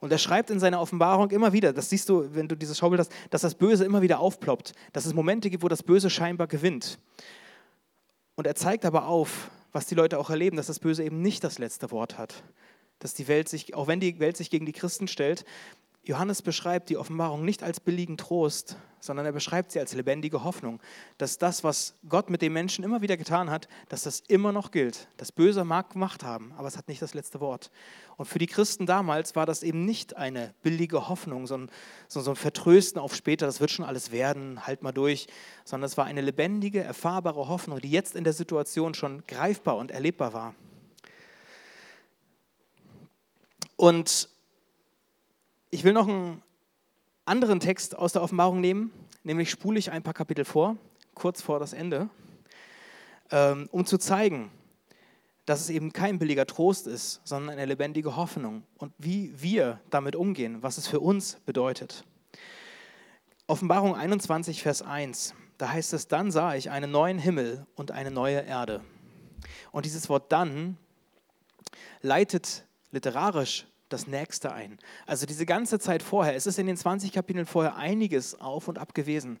Und 0.00 0.12
er 0.12 0.18
schreibt 0.18 0.50
in 0.50 0.60
seiner 0.60 0.80
Offenbarung 0.80 1.30
immer 1.30 1.52
wieder, 1.52 1.72
das 1.72 1.88
siehst 1.90 2.08
du, 2.08 2.34
wenn 2.34 2.48
du 2.48 2.56
dieses 2.56 2.78
Schaubild 2.78 3.00
hast, 3.00 3.12
dass 3.30 3.42
das 3.42 3.54
Böse 3.54 3.84
immer 3.84 4.02
wieder 4.02 4.20
aufploppt, 4.20 4.72
dass 4.92 5.06
es 5.06 5.14
Momente 5.14 5.50
gibt, 5.50 5.62
wo 5.62 5.68
das 5.68 5.82
Böse 5.82 6.10
scheinbar 6.10 6.46
gewinnt. 6.46 6.98
Und 8.34 8.46
er 8.46 8.54
zeigt 8.54 8.84
aber 8.84 9.06
auf, 9.06 9.50
was 9.72 9.86
die 9.86 9.94
Leute 9.94 10.18
auch 10.18 10.30
erleben, 10.30 10.56
dass 10.56 10.66
das 10.66 10.78
Böse 10.78 11.04
eben 11.04 11.22
nicht 11.22 11.44
das 11.44 11.58
letzte 11.58 11.90
Wort 11.90 12.18
hat. 12.18 12.42
Dass 12.98 13.14
die 13.14 13.28
Welt 13.28 13.48
sich, 13.48 13.74
auch 13.74 13.86
wenn 13.86 14.00
die 14.00 14.18
Welt 14.18 14.36
sich 14.36 14.50
gegen 14.50 14.66
die 14.66 14.72
Christen 14.72 15.08
stellt, 15.08 15.44
Johannes 16.04 16.42
beschreibt 16.42 16.90
die 16.90 16.96
Offenbarung 16.96 17.44
nicht 17.44 17.62
als 17.62 17.78
billigen 17.78 18.16
Trost, 18.16 18.76
sondern 18.98 19.24
er 19.24 19.32
beschreibt 19.32 19.70
sie 19.70 19.78
als 19.78 19.94
lebendige 19.94 20.42
Hoffnung, 20.42 20.80
dass 21.16 21.38
das, 21.38 21.62
was 21.62 21.94
Gott 22.08 22.28
mit 22.28 22.42
den 22.42 22.52
Menschen 22.52 22.84
immer 22.84 23.02
wieder 23.02 23.16
getan 23.16 23.50
hat, 23.50 23.68
dass 23.88 24.02
das 24.02 24.20
immer 24.20 24.50
noch 24.50 24.72
gilt. 24.72 25.08
Das 25.16 25.30
Böse 25.30 25.64
mag 25.64 25.94
Macht 25.94 26.24
haben, 26.24 26.52
aber 26.56 26.66
es 26.66 26.76
hat 26.76 26.88
nicht 26.88 27.02
das 27.02 27.14
letzte 27.14 27.40
Wort. 27.40 27.70
Und 28.16 28.26
für 28.26 28.40
die 28.40 28.48
Christen 28.48 28.84
damals 28.84 29.36
war 29.36 29.46
das 29.46 29.62
eben 29.62 29.84
nicht 29.84 30.16
eine 30.16 30.54
billige 30.62 31.08
Hoffnung, 31.08 31.46
so 31.46 31.56
ein, 31.56 31.70
so 32.08 32.28
ein 32.28 32.36
Vertrösten 32.36 33.00
auf 33.00 33.14
später, 33.14 33.46
das 33.46 33.60
wird 33.60 33.70
schon 33.70 33.84
alles 33.84 34.10
werden, 34.10 34.66
halt 34.66 34.82
mal 34.82 34.92
durch, 34.92 35.28
sondern 35.64 35.86
es 35.86 35.96
war 35.96 36.04
eine 36.04 36.20
lebendige, 36.20 36.82
erfahrbare 36.82 37.46
Hoffnung, 37.46 37.80
die 37.80 37.90
jetzt 37.90 38.16
in 38.16 38.24
der 38.24 38.32
Situation 38.32 38.94
schon 38.94 39.24
greifbar 39.28 39.76
und 39.76 39.92
erlebbar 39.92 40.32
war. 40.32 40.54
Und 43.76 44.31
ich 45.74 45.84
will 45.84 45.94
noch 45.94 46.06
einen 46.06 46.42
anderen 47.24 47.58
Text 47.58 47.96
aus 47.96 48.12
der 48.12 48.22
Offenbarung 48.22 48.60
nehmen, 48.60 48.92
nämlich 49.24 49.50
spule 49.50 49.78
ich 49.78 49.90
ein 49.90 50.02
paar 50.02 50.12
Kapitel 50.12 50.44
vor, 50.44 50.76
kurz 51.14 51.40
vor 51.40 51.58
das 51.58 51.72
Ende, 51.72 52.10
ähm, 53.30 53.70
um 53.72 53.86
zu 53.86 53.96
zeigen, 53.96 54.52
dass 55.46 55.62
es 55.62 55.70
eben 55.70 55.94
kein 55.94 56.18
billiger 56.18 56.46
Trost 56.46 56.86
ist, 56.86 57.22
sondern 57.24 57.56
eine 57.56 57.64
lebendige 57.64 58.16
Hoffnung 58.16 58.64
und 58.76 58.92
wie 58.98 59.32
wir 59.40 59.80
damit 59.88 60.14
umgehen, 60.14 60.62
was 60.62 60.76
es 60.76 60.86
für 60.86 61.00
uns 61.00 61.40
bedeutet. 61.46 62.04
Offenbarung 63.46 63.94
21, 63.94 64.62
Vers 64.62 64.82
1, 64.82 65.34
da 65.56 65.70
heißt 65.70 65.94
es, 65.94 66.06
dann 66.06 66.30
sah 66.30 66.54
ich 66.54 66.70
einen 66.70 66.90
neuen 66.90 67.18
Himmel 67.18 67.66
und 67.76 67.92
eine 67.92 68.10
neue 68.10 68.40
Erde. 68.40 68.82
Und 69.72 69.86
dieses 69.86 70.10
Wort 70.10 70.30
dann 70.32 70.76
leitet 72.02 72.66
literarisch 72.90 73.66
das 73.92 74.06
nächste 74.06 74.52
ein. 74.52 74.78
Also 75.06 75.26
diese 75.26 75.46
ganze 75.46 75.78
Zeit 75.78 76.02
vorher, 76.02 76.34
es 76.34 76.46
ist 76.46 76.58
in 76.58 76.66
den 76.66 76.76
20 76.76 77.12
Kapiteln 77.12 77.46
vorher 77.46 77.76
einiges 77.76 78.40
auf 78.40 78.68
und 78.68 78.78
ab 78.78 78.94
gewesen. 78.94 79.38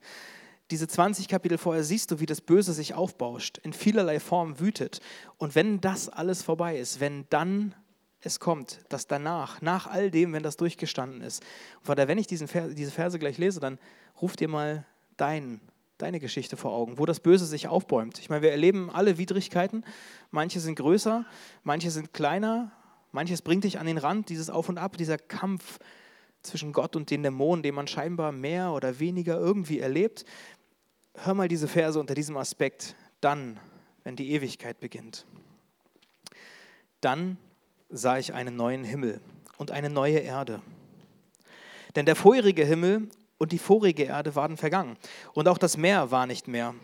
Diese 0.70 0.88
20 0.88 1.28
Kapitel 1.28 1.58
vorher 1.58 1.84
siehst 1.84 2.10
du, 2.10 2.20
wie 2.20 2.26
das 2.26 2.40
Böse 2.40 2.72
sich 2.72 2.94
aufbauscht, 2.94 3.58
in 3.58 3.72
vielerlei 3.72 4.20
Form 4.20 4.58
wütet. 4.58 5.00
Und 5.36 5.54
wenn 5.54 5.80
das 5.80 6.08
alles 6.08 6.42
vorbei 6.42 6.78
ist, 6.78 7.00
wenn 7.00 7.26
dann 7.28 7.74
es 8.20 8.40
kommt, 8.40 8.80
dass 8.88 9.06
danach, 9.06 9.60
nach 9.60 9.86
all 9.86 10.10
dem, 10.10 10.32
wenn 10.32 10.42
das 10.42 10.56
durchgestanden 10.56 11.20
ist, 11.20 11.42
und 11.86 11.96
wenn 11.96 12.18
ich 12.18 12.26
diesen 12.26 12.48
Vers, 12.48 12.74
diese 12.74 12.90
Verse 12.90 13.18
gleich 13.18 13.36
lese, 13.36 13.60
dann 13.60 13.78
ruft 14.20 14.40
dir 14.40 14.48
mal 14.48 14.86
dein, 15.16 15.60
deine 15.98 16.20
Geschichte 16.20 16.56
vor 16.56 16.72
Augen, 16.72 16.98
wo 16.98 17.04
das 17.04 17.20
Böse 17.20 17.44
sich 17.44 17.68
aufbäumt. 17.68 18.18
Ich 18.18 18.30
meine, 18.30 18.42
wir 18.42 18.50
erleben 18.50 18.90
alle 18.90 19.18
Widrigkeiten. 19.18 19.84
Manche 20.30 20.60
sind 20.60 20.76
größer, 20.76 21.26
manche 21.64 21.90
sind 21.90 22.14
kleiner, 22.14 22.72
Manches 23.12 23.42
bringt 23.42 23.64
dich 23.64 23.78
an 23.78 23.86
den 23.86 23.98
Rand, 23.98 24.30
dieses 24.30 24.50
Auf 24.50 24.68
und 24.68 24.78
Ab, 24.78 24.96
dieser 24.96 25.18
Kampf 25.18 25.78
zwischen 26.42 26.72
Gott 26.72 26.96
und 26.96 27.10
den 27.10 27.22
Dämonen, 27.22 27.62
den 27.62 27.74
man 27.74 27.86
scheinbar 27.86 28.32
mehr 28.32 28.72
oder 28.72 28.98
weniger 28.98 29.38
irgendwie 29.38 29.80
erlebt. 29.80 30.24
Hör 31.14 31.34
mal 31.34 31.48
diese 31.48 31.68
Verse 31.68 32.00
unter 32.00 32.14
diesem 32.14 32.36
Aspekt. 32.36 32.96
Dann, 33.20 33.60
wenn 34.02 34.16
die 34.16 34.32
Ewigkeit 34.32 34.80
beginnt. 34.80 35.26
Dann 37.00 37.36
sah 37.90 38.18
ich 38.18 38.32
einen 38.32 38.56
neuen 38.56 38.82
Himmel 38.82 39.20
und 39.58 39.70
eine 39.70 39.90
neue 39.90 40.18
Erde. 40.18 40.62
Denn 41.94 42.06
der 42.06 42.16
vorherige 42.16 42.64
Himmel 42.64 43.08
und 43.38 43.52
die 43.52 43.58
vorige 43.58 44.04
Erde 44.04 44.34
waren 44.34 44.56
vergangen 44.56 44.96
und 45.34 45.48
auch 45.48 45.58
das 45.58 45.76
Meer 45.76 46.10
war 46.10 46.26
nicht 46.26 46.48
mehr. 46.48 46.74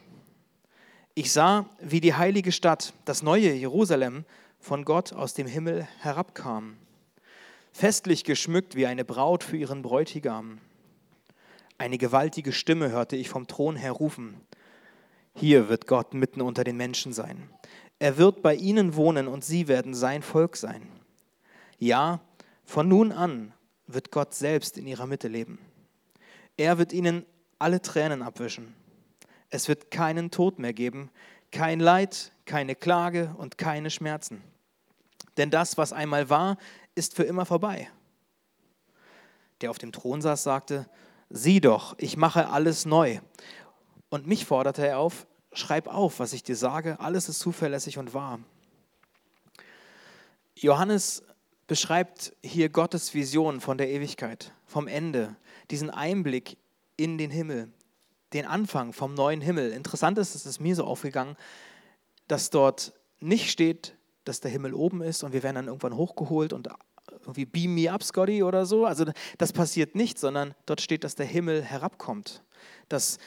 Ich 1.15 1.33
sah, 1.33 1.67
wie 1.81 2.01
die 2.01 2.15
heilige 2.15 2.53
Stadt, 2.53 2.93
das 3.05 3.23
neue 3.23 3.53
Jerusalem, 3.53 4.25
von 4.59 4.85
Gott 4.85 5.13
aus 5.13 5.35
dem 5.35 5.47
Himmel 5.47 5.87
herabkam, 6.01 6.77
festlich 7.73 8.25
geschmückt 8.25 8.75
wie 8.75 8.87
eine 8.87 9.05
Braut 9.05 9.45
für 9.45 9.57
ihren 9.57 9.83
Bräutigam. 9.83 10.59
Eine 11.79 11.99
gewaltige 11.99 12.53
Stimme 12.53 12.91
hörte 12.91 13.17
ich 13.17 13.29
vom 13.29 13.47
Thron 13.47 13.77
her 13.77 13.93
rufen. 13.93 14.41
Hier 15.35 15.69
wird 15.69 15.87
Gott 15.87 16.13
mitten 16.15 16.41
unter 16.41 16.65
den 16.65 16.77
Menschen 16.77 17.13
sein. 17.13 17.49
Er 18.01 18.17
wird 18.17 18.43
bei 18.43 18.55
ihnen 18.55 18.97
wohnen 18.97 19.29
und 19.29 19.45
sie 19.45 19.69
werden 19.69 19.95
sein 19.95 20.23
Volk 20.23 20.57
sein. 20.57 20.83
Ja, 21.79 22.21
von 22.65 22.89
nun 22.89 23.13
an 23.13 23.53
wird 23.87 24.11
Gott 24.11 24.35
selbst 24.35 24.77
in 24.77 24.87
ihrer 24.87 25.07
Mitte 25.07 25.29
leben. 25.29 25.59
Er 26.57 26.79
wird 26.79 26.93
ihnen 26.93 27.25
alle 27.59 27.81
Tränen 27.81 28.23
abwischen. 28.23 28.75
Es 29.51 29.69
wird 29.69 29.91
keinen 29.91 30.31
Tod 30.31 30.59
mehr 30.59 30.73
geben, 30.73 31.11
kein 31.51 31.81
Leid, 31.81 32.33
keine 32.45 32.75
Klage 32.75 33.35
und 33.39 33.59
keine 33.59 33.91
Schmerzen. 33.91 34.43
Denn 35.37 35.51
das, 35.51 35.79
was 35.79 35.93
einmal 35.93 36.31
war, 36.31 36.59
ist 36.95 37.15
für 37.15 37.23
immer 37.23 37.47
vorbei. 37.47 37.89
Der 39.61 39.71
auf 39.71 39.79
dem 39.79 39.93
Thron 39.93 40.21
saß, 40.21 40.43
sagte, 40.43 40.89
sieh 41.31 41.61
doch, 41.61 41.95
ich 41.99 42.17
mache 42.17 42.49
alles 42.49 42.87
neu. 42.87 43.21
Und 44.09 44.27
mich 44.27 44.47
forderte 44.47 44.87
er 44.87 44.99
auf, 44.99 45.27
schreib 45.53 45.87
auf, 45.89 46.19
was 46.19 46.33
ich 46.33 46.43
dir 46.43 46.57
sage, 46.57 47.01
alles 47.01 47.29
ist 47.29 47.41
zuverlässig 47.41 47.99
und 47.99 48.15
wahr. 48.15 48.41
Johannes 50.57 51.23
beschreibt 51.67 52.35
hier 52.43 52.69
Gottes 52.69 53.15
Vision 53.15 53.61
von 53.61 53.79
der 53.79 53.91
Ewigkeit, 53.91 54.53
vom 54.67 54.89
Ende, 54.89 55.37
diesen 55.71 55.91
Einblick 55.91 56.57
in 56.97 57.19
den 57.19 57.31
Himmel, 57.31 57.71
den 58.33 58.47
Anfang 58.47 58.93
vom 58.93 59.15
neuen 59.15 59.41
Himmel. 59.41 59.73
Interessant 59.73 60.19
ist, 60.19 60.35
es 60.35 60.47
ist 60.47 60.61
mir 60.61 60.75
so 60.75 60.85
aufgegangen, 60.85 61.37
dass 62.27 62.51
dort 62.51 62.93
nicht 63.21 63.51
steht, 63.51 63.97
dass 64.25 64.41
der 64.41 64.51
Himmel 64.51 64.75
oben 64.75 65.03
ist 65.03 65.23
und 65.23 65.33
wir 65.33 65.43
werden 65.43 65.57
dann 65.57 65.67
irgendwann 65.69 65.97
hochgeholt 65.97 66.53
und 66.53 66.69
irgendwie 67.21 67.47
beam 67.47 67.75
me 67.75 67.91
up, 67.91 68.03
Scotty 68.03 68.43
oder 68.43 68.67
so. 68.67 68.85
Also 68.85 69.07
das 69.39 69.53
passiert 69.53 69.95
nicht, 69.95 70.19
sondern 70.19 70.55
dort 70.67 70.81
steht, 70.81 71.05
dass 71.05 71.15
der 71.15 71.27
Himmel 71.27 71.63
herabkommt, 71.63 72.43
dass 72.89 73.19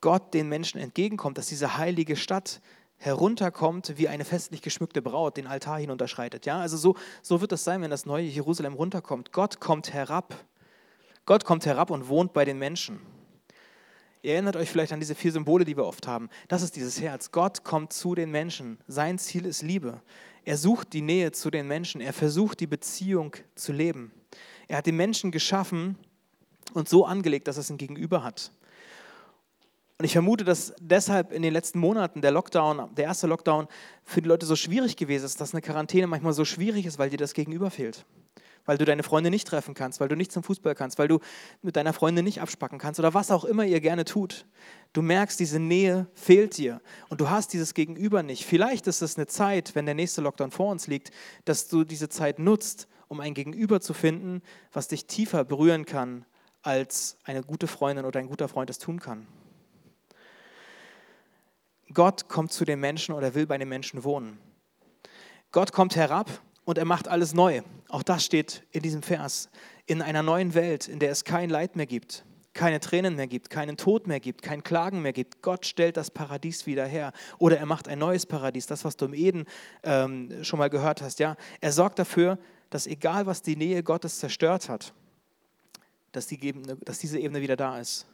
Gott 0.00 0.34
den 0.34 0.48
Menschen 0.48 0.80
entgegenkommt, 0.80 1.38
dass 1.38 1.46
diese 1.46 1.76
heilige 1.76 2.16
Stadt 2.16 2.60
herunterkommt 2.96 3.94
wie 3.96 4.08
eine 4.08 4.24
festlich 4.24 4.60
geschmückte 4.60 5.02
Braut, 5.02 5.36
den 5.36 5.46
Altar 5.46 5.78
hinunterschreitet. 5.78 6.46
Ja, 6.46 6.58
also 6.58 6.76
so, 6.76 6.96
so 7.22 7.40
wird 7.40 7.52
es 7.52 7.62
sein, 7.62 7.80
wenn 7.80 7.90
das 7.90 8.06
neue 8.06 8.24
Jerusalem 8.24 8.74
runterkommt. 8.74 9.32
Gott 9.32 9.60
kommt 9.60 9.92
herab. 9.92 10.34
Gott 11.24 11.44
kommt 11.44 11.64
herab 11.64 11.90
und 11.90 12.08
wohnt 12.08 12.32
bei 12.32 12.44
den 12.44 12.58
Menschen. 12.58 13.00
Ihr 14.28 14.34
erinnert 14.34 14.56
euch 14.56 14.68
vielleicht 14.68 14.92
an 14.92 15.00
diese 15.00 15.14
vier 15.14 15.32
Symbole, 15.32 15.64
die 15.64 15.74
wir 15.74 15.86
oft 15.86 16.06
haben. 16.06 16.28
Das 16.48 16.60
ist 16.60 16.76
dieses 16.76 17.00
Herz. 17.00 17.30
Gott 17.30 17.64
kommt 17.64 17.94
zu 17.94 18.14
den 18.14 18.30
Menschen. 18.30 18.76
Sein 18.86 19.16
Ziel 19.16 19.46
ist 19.46 19.62
Liebe. 19.62 20.02
Er 20.44 20.58
sucht 20.58 20.92
die 20.92 21.00
Nähe 21.00 21.32
zu 21.32 21.50
den 21.50 21.66
Menschen. 21.66 22.02
Er 22.02 22.12
versucht 22.12 22.60
die 22.60 22.66
Beziehung 22.66 23.34
zu 23.54 23.72
leben. 23.72 24.12
Er 24.66 24.76
hat 24.76 24.86
den 24.86 24.96
Menschen 24.96 25.30
geschaffen 25.30 25.96
und 26.74 26.90
so 26.90 27.06
angelegt, 27.06 27.48
dass 27.48 27.56
es 27.56 27.70
ein 27.70 27.78
Gegenüber 27.78 28.22
hat. 28.22 28.52
Und 29.96 30.04
ich 30.04 30.12
vermute, 30.12 30.44
dass 30.44 30.74
deshalb 30.78 31.32
in 31.32 31.40
den 31.40 31.54
letzten 31.54 31.78
Monaten 31.78 32.20
der 32.20 32.30
Lockdown, 32.30 32.94
der 32.96 33.06
erste 33.06 33.28
Lockdown, 33.28 33.66
für 34.04 34.20
die 34.20 34.28
Leute 34.28 34.44
so 34.44 34.56
schwierig 34.56 34.96
gewesen 34.96 35.24
ist, 35.24 35.40
dass 35.40 35.54
eine 35.54 35.62
Quarantäne 35.62 36.06
manchmal 36.06 36.34
so 36.34 36.44
schwierig 36.44 36.84
ist, 36.84 36.98
weil 36.98 37.08
dir 37.08 37.16
das 37.16 37.32
Gegenüber 37.32 37.70
fehlt. 37.70 38.04
Weil 38.64 38.78
du 38.78 38.84
deine 38.84 39.02
Freunde 39.02 39.30
nicht 39.30 39.48
treffen 39.48 39.74
kannst, 39.74 40.00
weil 40.00 40.08
du 40.08 40.16
nicht 40.16 40.30
zum 40.30 40.42
Fußball 40.42 40.74
kannst, 40.74 40.98
weil 40.98 41.08
du 41.08 41.20
mit 41.62 41.76
deiner 41.76 41.92
Freundin 41.92 42.24
nicht 42.24 42.40
abspacken 42.40 42.78
kannst 42.78 43.00
oder 43.00 43.14
was 43.14 43.30
auch 43.30 43.44
immer 43.44 43.64
ihr 43.64 43.80
gerne 43.80 44.04
tut. 44.04 44.46
Du 44.92 45.02
merkst, 45.02 45.40
diese 45.40 45.58
Nähe 45.58 46.06
fehlt 46.14 46.56
dir 46.56 46.80
und 47.08 47.20
du 47.20 47.30
hast 47.30 47.52
dieses 47.52 47.74
Gegenüber 47.74 48.22
nicht. 48.22 48.44
Vielleicht 48.44 48.86
ist 48.86 49.02
es 49.02 49.16
eine 49.16 49.26
Zeit, 49.26 49.74
wenn 49.74 49.86
der 49.86 49.94
nächste 49.94 50.20
Lockdown 50.20 50.50
vor 50.50 50.70
uns 50.70 50.86
liegt, 50.86 51.10
dass 51.44 51.68
du 51.68 51.84
diese 51.84 52.08
Zeit 52.08 52.38
nutzt, 52.38 52.88
um 53.08 53.20
ein 53.20 53.34
Gegenüber 53.34 53.80
zu 53.80 53.94
finden, 53.94 54.42
was 54.72 54.88
dich 54.88 55.06
tiefer 55.06 55.44
berühren 55.44 55.86
kann, 55.86 56.24
als 56.62 57.16
eine 57.24 57.42
gute 57.42 57.66
Freundin 57.66 58.04
oder 58.04 58.20
ein 58.20 58.28
guter 58.28 58.48
Freund 58.48 58.70
es 58.70 58.78
tun 58.78 59.00
kann. 59.00 59.26
Gott 61.94 62.28
kommt 62.28 62.52
zu 62.52 62.64
den 62.64 62.80
Menschen 62.80 63.14
oder 63.14 63.34
will 63.34 63.46
bei 63.46 63.56
den 63.56 63.68
Menschen 63.68 64.04
wohnen. 64.04 64.38
Gott 65.52 65.72
kommt 65.72 65.96
herab 65.96 66.42
und 66.68 66.76
er 66.76 66.84
macht 66.84 67.08
alles 67.08 67.32
neu. 67.32 67.62
Auch 67.88 68.02
das 68.02 68.26
steht 68.26 68.62
in 68.72 68.82
diesem 68.82 69.02
Vers. 69.02 69.48
In 69.86 70.02
einer 70.02 70.22
neuen 70.22 70.52
Welt, 70.52 70.86
in 70.86 70.98
der 70.98 71.10
es 71.10 71.24
kein 71.24 71.48
Leid 71.48 71.76
mehr 71.76 71.86
gibt, 71.86 72.26
keine 72.52 72.78
Tränen 72.78 73.16
mehr 73.16 73.26
gibt, 73.26 73.48
keinen 73.48 73.78
Tod 73.78 74.06
mehr 74.06 74.20
gibt, 74.20 74.42
kein 74.42 74.62
Klagen 74.62 75.00
mehr 75.00 75.14
gibt. 75.14 75.40
Gott 75.40 75.64
stellt 75.64 75.96
das 75.96 76.10
Paradies 76.10 76.66
wieder 76.66 76.84
her. 76.84 77.14
Oder 77.38 77.56
er 77.56 77.64
macht 77.64 77.88
ein 77.88 77.98
neues 77.98 78.26
Paradies, 78.26 78.66
das, 78.66 78.84
was 78.84 78.98
du 78.98 79.06
im 79.06 79.14
Eden 79.14 79.46
ähm, 79.82 80.44
schon 80.44 80.58
mal 80.58 80.68
gehört 80.68 81.00
hast. 81.00 81.20
Ja? 81.20 81.36
Er 81.62 81.72
sorgt 81.72 81.98
dafür, 81.98 82.38
dass 82.68 82.86
egal, 82.86 83.24
was 83.24 83.40
die 83.40 83.56
Nähe 83.56 83.82
Gottes 83.82 84.18
zerstört 84.18 84.68
hat, 84.68 84.92
dass, 86.12 86.26
die 86.26 86.44
Ebene, 86.44 86.76
dass 86.84 86.98
diese 86.98 87.18
Ebene 87.18 87.40
wieder 87.40 87.56
da 87.56 87.78
ist. 87.78 88.06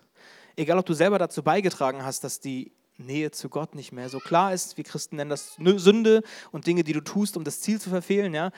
Egal, 0.55 0.79
ob 0.79 0.87
du 0.87 0.95
selber 0.95 1.19
dazu 1.19 1.43
beigetragen 1.43 2.05
hast, 2.05 2.23
dass 2.23 2.39
die 2.39 2.71
Nähe 2.97 3.31
zu 3.31 3.49
Gott 3.49 3.75
nicht 3.75 3.93
mehr 3.93 4.09
so 4.09 4.19
klar 4.19 4.53
ist. 4.53 4.77
Wir 4.77 4.85
Christen 4.85 5.17
nennen 5.17 5.31
das 5.31 5.57
Sünde 5.57 6.23
und 6.53 6.67
Dinge, 6.67 6.85
die 6.85 6.93
du 6.93 7.01
tust, 7.01 7.37
um 7.37 7.45
das 7.45 7.61
Ziel 7.61 7.81
zu 7.81 7.91
verfehlen. 7.91 8.35
Ja? 8.35 8.53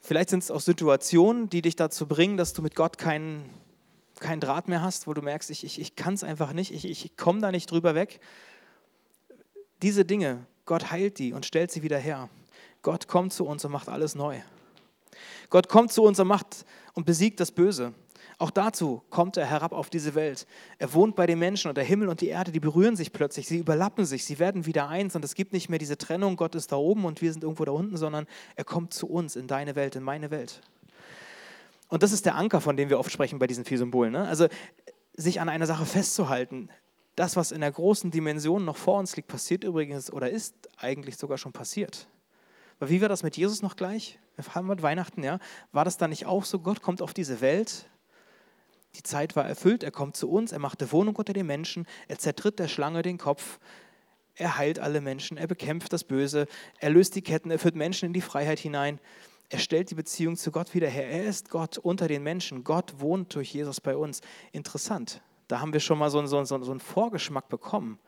Vielleicht 0.00 0.30
sind 0.30 0.42
es 0.42 0.50
auch 0.50 0.60
Situationen, 0.60 1.50
die 1.50 1.62
dich 1.62 1.76
dazu 1.76 2.06
bringen, 2.06 2.36
dass 2.36 2.52
du 2.52 2.62
mit 2.62 2.74
Gott 2.74 2.98
keinen 2.98 3.50
keinen 4.18 4.40
Draht 4.40 4.68
mehr 4.68 4.82
hast, 4.82 5.06
wo 5.06 5.14
du 5.14 5.22
merkst, 5.22 5.50
ich, 5.50 5.64
ich, 5.64 5.80
ich 5.80 5.96
kann 5.96 6.14
es 6.14 6.24
einfach 6.24 6.52
nicht, 6.52 6.72
ich, 6.72 6.84
ich 6.88 7.16
komme 7.16 7.40
da 7.40 7.50
nicht 7.50 7.70
drüber 7.70 7.94
weg. 7.94 8.20
Diese 9.82 10.04
Dinge, 10.04 10.44
Gott 10.64 10.90
heilt 10.90 11.18
die 11.18 11.32
und 11.32 11.46
stellt 11.46 11.70
sie 11.70 11.82
wieder 11.82 11.98
her. 11.98 12.28
Gott 12.82 13.08
kommt 13.08 13.32
zu 13.32 13.46
uns 13.46 13.64
und 13.64 13.72
macht 13.72 13.88
alles 13.88 14.14
neu. 14.14 14.40
Gott 15.50 15.68
kommt 15.68 15.92
zu 15.92 16.02
uns 16.02 16.18
und 16.20 16.28
macht 16.28 16.64
und 16.94 17.06
besiegt 17.06 17.40
das 17.40 17.52
Böse. 17.52 17.94
Auch 18.40 18.52
dazu 18.52 19.02
kommt 19.10 19.36
er 19.36 19.46
herab 19.46 19.72
auf 19.72 19.90
diese 19.90 20.14
Welt. 20.14 20.46
Er 20.78 20.94
wohnt 20.94 21.16
bei 21.16 21.26
den 21.26 21.40
Menschen 21.40 21.68
und 21.68 21.76
der 21.76 21.82
Himmel 21.82 22.08
und 22.08 22.20
die 22.20 22.28
Erde, 22.28 22.52
die 22.52 22.60
berühren 22.60 22.94
sich 22.94 23.12
plötzlich, 23.12 23.48
sie 23.48 23.58
überlappen 23.58 24.04
sich, 24.04 24.24
sie 24.24 24.38
werden 24.38 24.64
wieder 24.64 24.88
eins 24.88 25.16
und 25.16 25.24
es 25.24 25.34
gibt 25.34 25.52
nicht 25.52 25.68
mehr 25.68 25.80
diese 25.80 25.98
Trennung, 25.98 26.36
Gott 26.36 26.54
ist 26.54 26.70
da 26.70 26.76
oben 26.76 27.04
und 27.04 27.20
wir 27.20 27.32
sind 27.32 27.42
irgendwo 27.42 27.64
da 27.64 27.72
unten, 27.72 27.96
sondern 27.96 28.26
er 28.54 28.62
kommt 28.62 28.94
zu 28.94 29.08
uns 29.08 29.34
in 29.34 29.48
deine 29.48 29.74
Welt, 29.74 29.96
in 29.96 30.04
meine 30.04 30.30
Welt. 30.30 30.60
Und 31.88 32.04
das 32.04 32.12
ist 32.12 32.26
der 32.26 32.36
Anker, 32.36 32.60
von 32.60 32.76
dem 32.76 32.90
wir 32.90 33.00
oft 33.00 33.10
sprechen 33.10 33.40
bei 33.40 33.48
diesen 33.48 33.64
vier 33.64 33.78
Symbolen. 33.78 34.12
Ne? 34.12 34.28
Also 34.28 34.46
sich 35.14 35.40
an 35.40 35.48
einer 35.48 35.66
Sache 35.66 35.84
festzuhalten, 35.84 36.68
das, 37.16 37.34
was 37.34 37.50
in 37.50 37.60
der 37.60 37.72
großen 37.72 38.12
Dimension 38.12 38.64
noch 38.64 38.76
vor 38.76 39.00
uns 39.00 39.16
liegt, 39.16 39.26
passiert 39.26 39.64
übrigens 39.64 40.12
oder 40.12 40.30
ist 40.30 40.54
eigentlich 40.76 41.16
sogar 41.16 41.38
schon 41.38 41.52
passiert. 41.52 42.06
Aber 42.78 42.90
wie 42.90 43.00
war 43.00 43.08
das 43.08 43.24
mit 43.24 43.36
Jesus 43.36 43.62
noch 43.62 43.74
gleich? 43.74 44.20
Wir 44.36 44.54
haben 44.54 44.68
mit 44.68 44.82
Weihnachten, 44.82 45.24
ja. 45.24 45.40
War 45.72 45.84
das 45.84 45.96
dann 45.96 46.10
nicht 46.10 46.26
auch 46.26 46.44
so? 46.44 46.60
Gott 46.60 46.80
kommt 46.80 47.02
auf 47.02 47.12
diese 47.12 47.40
Welt, 47.40 47.88
die 48.94 49.02
Zeit 49.02 49.36
war 49.36 49.46
erfüllt, 49.46 49.82
er 49.82 49.90
kommt 49.90 50.16
zu 50.16 50.30
uns, 50.30 50.52
er 50.52 50.58
machte 50.58 50.90
Wohnung 50.92 51.16
unter 51.16 51.32
den 51.32 51.46
Menschen, 51.46 51.86
er 52.08 52.18
zertritt 52.18 52.58
der 52.58 52.68
Schlange 52.68 53.02
den 53.02 53.18
Kopf, 53.18 53.58
er 54.34 54.56
heilt 54.56 54.78
alle 54.78 55.00
Menschen, 55.00 55.36
er 55.36 55.46
bekämpft 55.46 55.92
das 55.92 56.04
Böse, 56.04 56.46
er 56.78 56.90
löst 56.90 57.14
die 57.14 57.22
Ketten, 57.22 57.50
er 57.50 57.58
führt 57.58 57.74
Menschen 57.74 58.06
in 58.06 58.12
die 58.12 58.20
Freiheit 58.20 58.58
hinein. 58.58 59.00
Er 59.50 59.58
stellt 59.58 59.90
die 59.90 59.94
Beziehung 59.94 60.36
zu 60.36 60.52
Gott 60.52 60.74
wieder 60.74 60.88
her. 60.88 61.08
Er 61.08 61.24
ist 61.24 61.48
Gott 61.48 61.78
unter 61.78 62.06
den 62.06 62.22
Menschen. 62.22 62.64
Gott 62.64 63.00
wohnt 63.00 63.34
durch 63.34 63.54
Jesus 63.54 63.80
bei 63.80 63.96
uns. 63.96 64.20
Interessant. 64.52 65.22
Da 65.48 65.60
haben 65.60 65.72
wir 65.72 65.80
schon 65.80 65.98
mal 65.98 66.10
so 66.10 66.18
einen, 66.18 66.28
so 66.28 66.36
einen, 66.36 66.46
so 66.46 66.54
einen 66.54 66.80
Vorgeschmack 66.80 67.48
bekommen. 67.48 67.98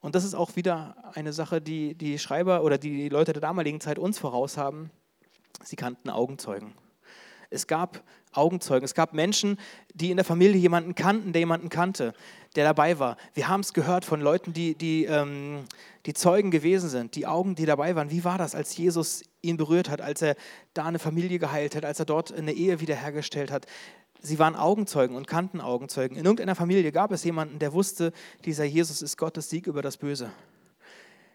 Und 0.00 0.14
das 0.14 0.24
ist 0.24 0.34
auch 0.34 0.56
wieder 0.56 0.96
eine 1.14 1.34
Sache, 1.34 1.60
die 1.60 1.94
die 1.94 2.18
Schreiber 2.18 2.64
oder 2.64 2.78
die 2.78 3.10
Leute 3.10 3.34
der 3.34 3.42
damaligen 3.42 3.80
Zeit 3.80 3.98
uns 3.98 4.18
voraus 4.18 4.56
haben. 4.56 4.90
Sie 5.62 5.76
kannten 5.76 6.08
Augenzeugen. 6.08 6.74
Es 7.50 7.66
gab 7.66 8.02
Augenzeugen, 8.32 8.84
es 8.84 8.94
gab 8.94 9.12
Menschen, 9.12 9.58
die 9.94 10.10
in 10.10 10.16
der 10.16 10.24
Familie 10.24 10.56
jemanden 10.56 10.94
kannten, 10.94 11.32
der 11.32 11.40
jemanden 11.40 11.68
kannte, 11.68 12.14
der 12.56 12.64
dabei 12.64 12.98
war. 12.98 13.16
Wir 13.34 13.48
haben 13.48 13.60
es 13.60 13.72
gehört 13.72 14.04
von 14.04 14.20
Leuten, 14.20 14.52
die, 14.52 14.74
die, 14.74 15.04
ähm, 15.04 15.64
die 16.06 16.14
Zeugen 16.14 16.50
gewesen 16.50 16.88
sind, 16.88 17.14
die 17.14 17.26
Augen, 17.26 17.54
die 17.54 17.66
dabei 17.66 17.94
waren. 17.94 18.10
Wie 18.10 18.24
war 18.24 18.38
das, 18.38 18.54
als 18.54 18.76
Jesus 18.76 19.22
ihn 19.40 19.56
berührt 19.56 19.88
hat, 19.88 20.00
als 20.00 20.22
er 20.22 20.36
da 20.74 20.84
eine 20.84 20.98
Familie 20.98 21.38
geheilt 21.38 21.76
hat, 21.76 21.84
als 21.84 21.98
er 21.98 22.06
dort 22.06 22.32
eine 22.32 22.52
Ehe 22.52 22.80
wiederhergestellt 22.80 23.50
hat? 23.50 23.66
Sie 24.20 24.38
waren 24.38 24.54
Augenzeugen 24.54 25.16
und 25.16 25.26
kannten 25.26 25.60
Augenzeugen. 25.60 26.16
In 26.16 26.24
irgendeiner 26.24 26.54
Familie 26.54 26.92
gab 26.92 27.10
es 27.10 27.24
jemanden, 27.24 27.58
der 27.58 27.72
wusste, 27.72 28.12
dieser 28.44 28.64
Jesus 28.64 29.02
ist 29.02 29.16
Gottes 29.16 29.50
Sieg 29.50 29.66
über 29.66 29.82
das 29.82 29.96
Böse. 29.96 30.30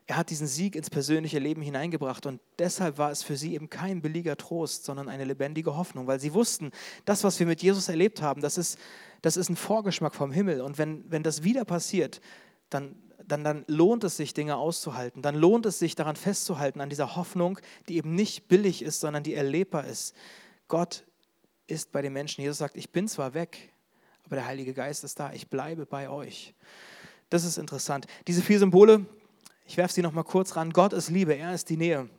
Er 0.07 0.15
hat 0.15 0.29
diesen 0.29 0.47
Sieg 0.47 0.75
ins 0.77 0.89
persönliche 0.89 1.37
Leben 1.37 1.61
hineingebracht 1.61 2.25
und 2.25 2.39
deshalb 2.59 2.97
war 2.97 3.11
es 3.11 3.23
für 3.23 3.35
sie 3.35 3.53
eben 3.53 3.69
kein 3.69 4.01
billiger 4.01 4.37
Trost, 4.37 4.85
sondern 4.85 5.09
eine 5.09 5.25
lebendige 5.25 5.75
Hoffnung, 5.75 6.07
weil 6.07 6.21
sie 6.21 6.33
wussten, 6.33 6.71
das, 7.03 7.25
was 7.25 7.37
wir 7.39 7.45
mit 7.45 7.61
Jesus 7.61 7.89
erlebt 7.89 8.21
haben, 8.21 8.41
das 8.41 8.57
ist, 8.57 8.79
das 9.21 9.35
ist 9.35 9.49
ein 9.49 9.57
Vorgeschmack 9.57 10.15
vom 10.15 10.31
Himmel 10.31 10.61
und 10.61 10.77
wenn, 10.77 11.03
wenn 11.11 11.23
das 11.23 11.43
wieder 11.43 11.65
passiert, 11.65 12.21
dann, 12.69 12.95
dann, 13.25 13.43
dann 13.43 13.65
lohnt 13.67 14.05
es 14.05 14.15
sich, 14.15 14.33
Dinge 14.33 14.55
auszuhalten, 14.55 15.21
dann 15.21 15.35
lohnt 15.35 15.65
es 15.65 15.77
sich, 15.77 15.95
daran 15.95 16.15
festzuhalten, 16.15 16.79
an 16.79 16.89
dieser 16.89 17.17
Hoffnung, 17.17 17.59
die 17.89 17.97
eben 17.97 18.15
nicht 18.15 18.47
billig 18.47 18.83
ist, 18.83 19.01
sondern 19.01 19.23
die 19.23 19.33
erlebbar 19.33 19.85
ist. 19.85 20.15
Gott 20.69 21.05
ist 21.67 21.91
bei 21.91 22.01
den 22.01 22.13
Menschen. 22.13 22.41
Jesus 22.41 22.57
sagt, 22.57 22.77
ich 22.77 22.91
bin 22.91 23.09
zwar 23.09 23.33
weg, 23.33 23.73
aber 24.23 24.37
der 24.37 24.45
Heilige 24.45 24.73
Geist 24.73 25.03
ist 25.03 25.19
da, 25.19 25.33
ich 25.33 25.49
bleibe 25.49 25.85
bei 25.85 26.09
euch. 26.09 26.53
Das 27.29 27.43
ist 27.43 27.57
interessant. 27.57 28.07
Diese 28.25 28.41
vier 28.41 28.59
Symbole, 28.59 29.05
Ich 29.67 29.75
werfe 29.75 29.93
sie 29.93 30.01
noch 30.01 30.13
mal 30.13 30.23
kurz 30.23 30.55
ran. 30.55 30.71
Gott 30.71 30.93
ist 30.93 31.09
Liebe, 31.09 31.35
er 31.35 31.53
ist 31.53 31.69
die 31.69 31.75
Nähe. 31.75 32.09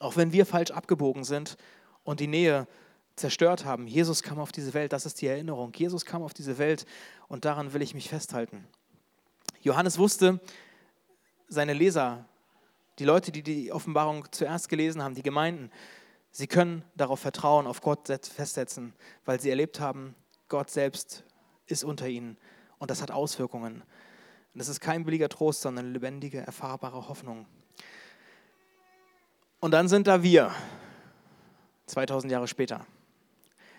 Auch 0.00 0.16
wenn 0.16 0.32
wir 0.32 0.44
falsch 0.44 0.72
abgebogen 0.72 1.22
sind 1.22 1.56
und 2.02 2.18
die 2.18 2.26
Nähe 2.26 2.66
zerstört 3.14 3.64
haben. 3.64 3.86
Jesus 3.86 4.24
kam 4.24 4.40
auf 4.40 4.50
diese 4.50 4.74
Welt, 4.74 4.92
das 4.92 5.06
ist 5.06 5.22
die 5.22 5.28
Erinnerung. 5.28 5.72
Jesus 5.74 6.04
kam 6.04 6.22
auf 6.22 6.34
diese 6.34 6.58
Welt 6.58 6.84
und 7.28 7.44
daran 7.44 7.72
will 7.72 7.82
ich 7.82 7.94
mich 7.94 8.08
festhalten. 8.08 8.66
Johannes 9.62 9.96
wusste, 9.96 10.40
seine 11.48 11.72
Leser, 11.72 12.26
die 12.98 13.04
Leute, 13.04 13.30
die 13.30 13.44
die 13.44 13.72
Offenbarung 13.72 14.26
zuerst 14.32 14.68
gelesen 14.68 15.02
haben, 15.02 15.14
die 15.14 15.22
Gemeinden, 15.22 15.70
sie 16.32 16.48
können 16.48 16.84
darauf 16.96 17.20
vertrauen, 17.20 17.68
auf 17.68 17.80
Gott 17.80 18.08
festsetzen, 18.08 18.92
weil 19.24 19.40
sie 19.40 19.50
erlebt 19.50 19.78
haben, 19.78 20.16
Gott 20.48 20.70
selbst 20.70 21.24
ist 21.66 21.84
unter 21.84 22.08
ihnen 22.08 22.36
und 22.78 22.90
das 22.90 23.02
hat 23.02 23.12
Auswirkungen. 23.12 23.84
Und 24.56 24.60
das 24.60 24.70
ist 24.70 24.80
kein 24.80 25.04
billiger 25.04 25.28
Trost, 25.28 25.60
sondern 25.60 25.84
eine 25.84 25.92
lebendige, 25.92 26.38
erfahrbare 26.38 27.10
Hoffnung. 27.10 27.44
Und 29.60 29.72
dann 29.72 29.86
sind 29.86 30.06
da 30.06 30.22
wir, 30.22 30.50
2000 31.84 32.32
Jahre 32.32 32.48
später. 32.48 32.86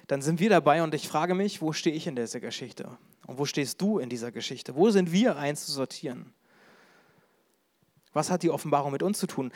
Dann 0.06 0.22
sind 0.22 0.40
wir 0.40 0.52
dabei 0.52 0.84
und 0.84 0.94
ich 0.94 1.08
frage 1.08 1.34
mich, 1.34 1.64
wo 1.64 1.74
stehe 1.74 1.96
ich 1.96 2.06
in 2.06 2.16
dieser 2.16 2.40
Geschichte? 2.40 2.96
Und 3.26 3.40
wo 3.40 3.46
stehst 3.46 3.82
du 3.82 3.98
in 3.98 4.08
dieser 4.08 4.32
Geschichte? 4.32 4.76
Wo 4.76 4.92
sind 4.92 5.12
wir 5.12 5.38
einzusortieren? 5.38 6.32
Was 8.14 8.30
hat 8.30 8.44
die 8.44 8.52
Offenbarung 8.52 8.92
mit 8.92 9.02
uns 9.02 9.18
zu 9.18 9.26
tun? 9.26 9.52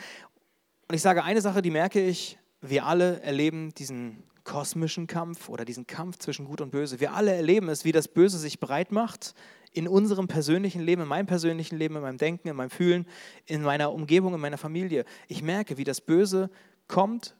Und 0.88 0.94
ich 0.96 1.02
sage 1.02 1.22
eine 1.22 1.40
Sache, 1.40 1.62
die 1.62 1.70
merke 1.70 2.04
ich, 2.04 2.36
wir 2.60 2.84
alle 2.84 3.20
erleben 3.20 3.72
diesen 3.74 4.24
kosmischen 4.42 5.06
Kampf 5.06 5.48
oder 5.48 5.64
diesen 5.64 5.86
Kampf 5.86 6.18
zwischen 6.18 6.46
Gut 6.46 6.60
und 6.60 6.72
Böse. 6.72 6.98
Wir 6.98 7.12
alle 7.12 7.32
erleben 7.32 7.68
es, 7.68 7.84
wie 7.84 7.92
das 7.92 8.08
Böse 8.08 8.38
sich 8.38 8.58
breit 8.58 8.90
macht 8.90 9.36
in 9.72 9.88
unserem 9.88 10.28
persönlichen 10.28 10.82
Leben, 10.82 11.02
in 11.02 11.08
meinem 11.08 11.26
persönlichen 11.26 11.76
Leben, 11.76 11.96
in 11.96 12.02
meinem 12.02 12.18
Denken, 12.18 12.48
in 12.48 12.56
meinem 12.56 12.70
Fühlen, 12.70 13.06
in 13.46 13.62
meiner 13.62 13.92
Umgebung, 13.92 14.34
in 14.34 14.40
meiner 14.40 14.58
Familie. 14.58 15.04
Ich 15.28 15.42
merke, 15.42 15.78
wie 15.78 15.84
das 15.84 16.00
Böse 16.00 16.50
kommt 16.88 17.36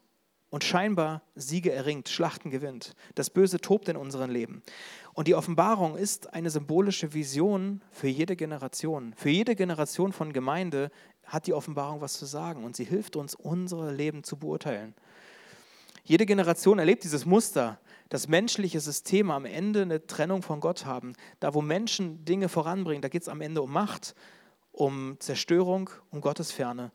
und 0.49 0.63
scheinbar 0.63 1.21
Siege 1.35 1.71
erringt, 1.71 2.09
Schlachten 2.09 2.49
gewinnt. 2.49 2.93
Das 3.15 3.29
Böse 3.29 3.59
tobt 3.59 3.89
in 3.89 3.97
unserem 3.97 4.29
Leben. 4.29 4.63
Und 5.13 5.27
die 5.27 5.35
Offenbarung 5.35 5.95
ist 5.95 6.33
eine 6.33 6.49
symbolische 6.49 7.13
Vision 7.13 7.81
für 7.91 8.07
jede 8.07 8.35
Generation. 8.35 9.13
Für 9.15 9.29
jede 9.29 9.55
Generation 9.55 10.11
von 10.11 10.33
Gemeinde 10.33 10.91
hat 11.25 11.47
die 11.47 11.53
Offenbarung 11.53 12.01
was 12.01 12.13
zu 12.13 12.25
sagen 12.25 12.63
und 12.63 12.75
sie 12.75 12.83
hilft 12.83 13.15
uns, 13.15 13.35
unsere 13.35 13.93
Leben 13.93 14.23
zu 14.23 14.37
beurteilen. 14.37 14.93
Jede 16.03 16.25
Generation 16.25 16.79
erlebt 16.79 17.03
dieses 17.03 17.25
Muster, 17.25 17.79
dass 18.13 18.27
menschliche 18.27 18.79
Systeme 18.79 19.33
am 19.33 19.43
Ende 19.43 19.81
eine 19.81 20.05
Trennung 20.05 20.43
von 20.43 20.59
Gott 20.59 20.85
haben. 20.85 21.13
Da, 21.39 21.55
wo 21.55 21.63
Menschen 21.63 22.23
Dinge 22.25 22.47
voranbringen, 22.47 23.01
da 23.01 23.09
geht 23.09 23.23
es 23.23 23.27
am 23.27 23.41
Ende 23.41 23.63
um 23.63 23.71
Macht, 23.71 24.13
um 24.71 25.19
Zerstörung, 25.19 25.89
um 26.11 26.21
Gottesferne 26.21 26.91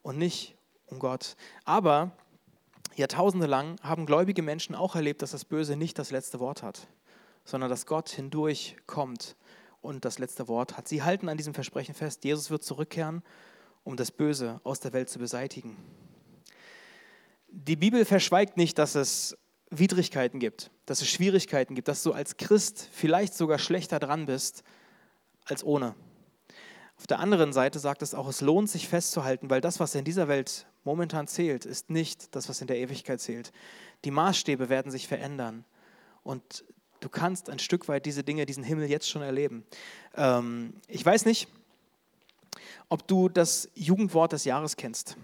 und 0.00 0.16
nicht 0.16 0.56
um 0.86 1.00
Gott. 1.00 1.36
Aber 1.66 2.12
Jahrtausende 2.96 3.46
lang 3.46 3.76
haben 3.82 4.06
gläubige 4.06 4.40
Menschen 4.40 4.74
auch 4.74 4.96
erlebt, 4.96 5.20
dass 5.20 5.32
das 5.32 5.44
Böse 5.44 5.76
nicht 5.76 5.98
das 5.98 6.10
letzte 6.10 6.40
Wort 6.40 6.62
hat, 6.62 6.88
sondern 7.44 7.68
dass 7.68 7.84
Gott 7.84 8.08
hindurch 8.08 8.78
kommt 8.86 9.36
und 9.82 10.06
das 10.06 10.18
letzte 10.18 10.48
Wort 10.48 10.78
hat. 10.78 10.88
Sie 10.88 11.02
halten 11.02 11.28
an 11.28 11.36
diesem 11.36 11.52
Versprechen 11.52 11.94
fest, 11.94 12.24
Jesus 12.24 12.48
wird 12.48 12.64
zurückkehren, 12.64 13.22
um 13.82 13.98
das 13.98 14.10
Böse 14.10 14.62
aus 14.64 14.80
der 14.80 14.94
Welt 14.94 15.10
zu 15.10 15.18
beseitigen. 15.18 15.76
Die 17.48 17.76
Bibel 17.76 18.06
verschweigt 18.06 18.56
nicht, 18.56 18.78
dass 18.78 18.94
es 18.94 19.36
Widrigkeiten 19.70 20.40
gibt, 20.40 20.70
dass 20.86 21.00
es 21.00 21.08
Schwierigkeiten 21.08 21.74
gibt, 21.74 21.88
dass 21.88 22.02
du 22.02 22.12
als 22.12 22.36
Christ 22.36 22.88
vielleicht 22.92 23.34
sogar 23.34 23.58
schlechter 23.58 23.98
dran 23.98 24.26
bist 24.26 24.62
als 25.44 25.64
ohne. 25.64 25.94
Auf 26.96 27.06
der 27.06 27.18
anderen 27.18 27.52
Seite 27.52 27.78
sagt 27.78 28.02
es 28.02 28.14
auch, 28.14 28.28
es 28.28 28.40
lohnt 28.40 28.70
sich 28.70 28.88
festzuhalten, 28.88 29.50
weil 29.50 29.60
das, 29.60 29.80
was 29.80 29.94
in 29.94 30.04
dieser 30.04 30.28
Welt 30.28 30.66
momentan 30.84 31.26
zählt, 31.26 31.64
ist 31.64 31.90
nicht 31.90 32.34
das, 32.34 32.48
was 32.48 32.60
in 32.60 32.66
der 32.66 32.78
Ewigkeit 32.78 33.20
zählt. 33.20 33.52
Die 34.04 34.10
Maßstäbe 34.10 34.68
werden 34.68 34.92
sich 34.92 35.08
verändern 35.08 35.64
und 36.22 36.64
du 37.00 37.08
kannst 37.08 37.50
ein 37.50 37.58
Stück 37.58 37.88
weit 37.88 38.06
diese 38.06 38.22
Dinge, 38.22 38.46
diesen 38.46 38.64
Himmel 38.64 38.88
jetzt 38.88 39.08
schon 39.08 39.22
erleben. 39.22 39.64
Ähm, 40.16 40.74
ich 40.88 41.04
weiß 41.04 41.24
nicht, 41.26 41.48
ob 42.88 43.06
du 43.08 43.28
das 43.28 43.68
Jugendwort 43.74 44.32
des 44.32 44.44
Jahres 44.44 44.76
kennst. 44.76 45.16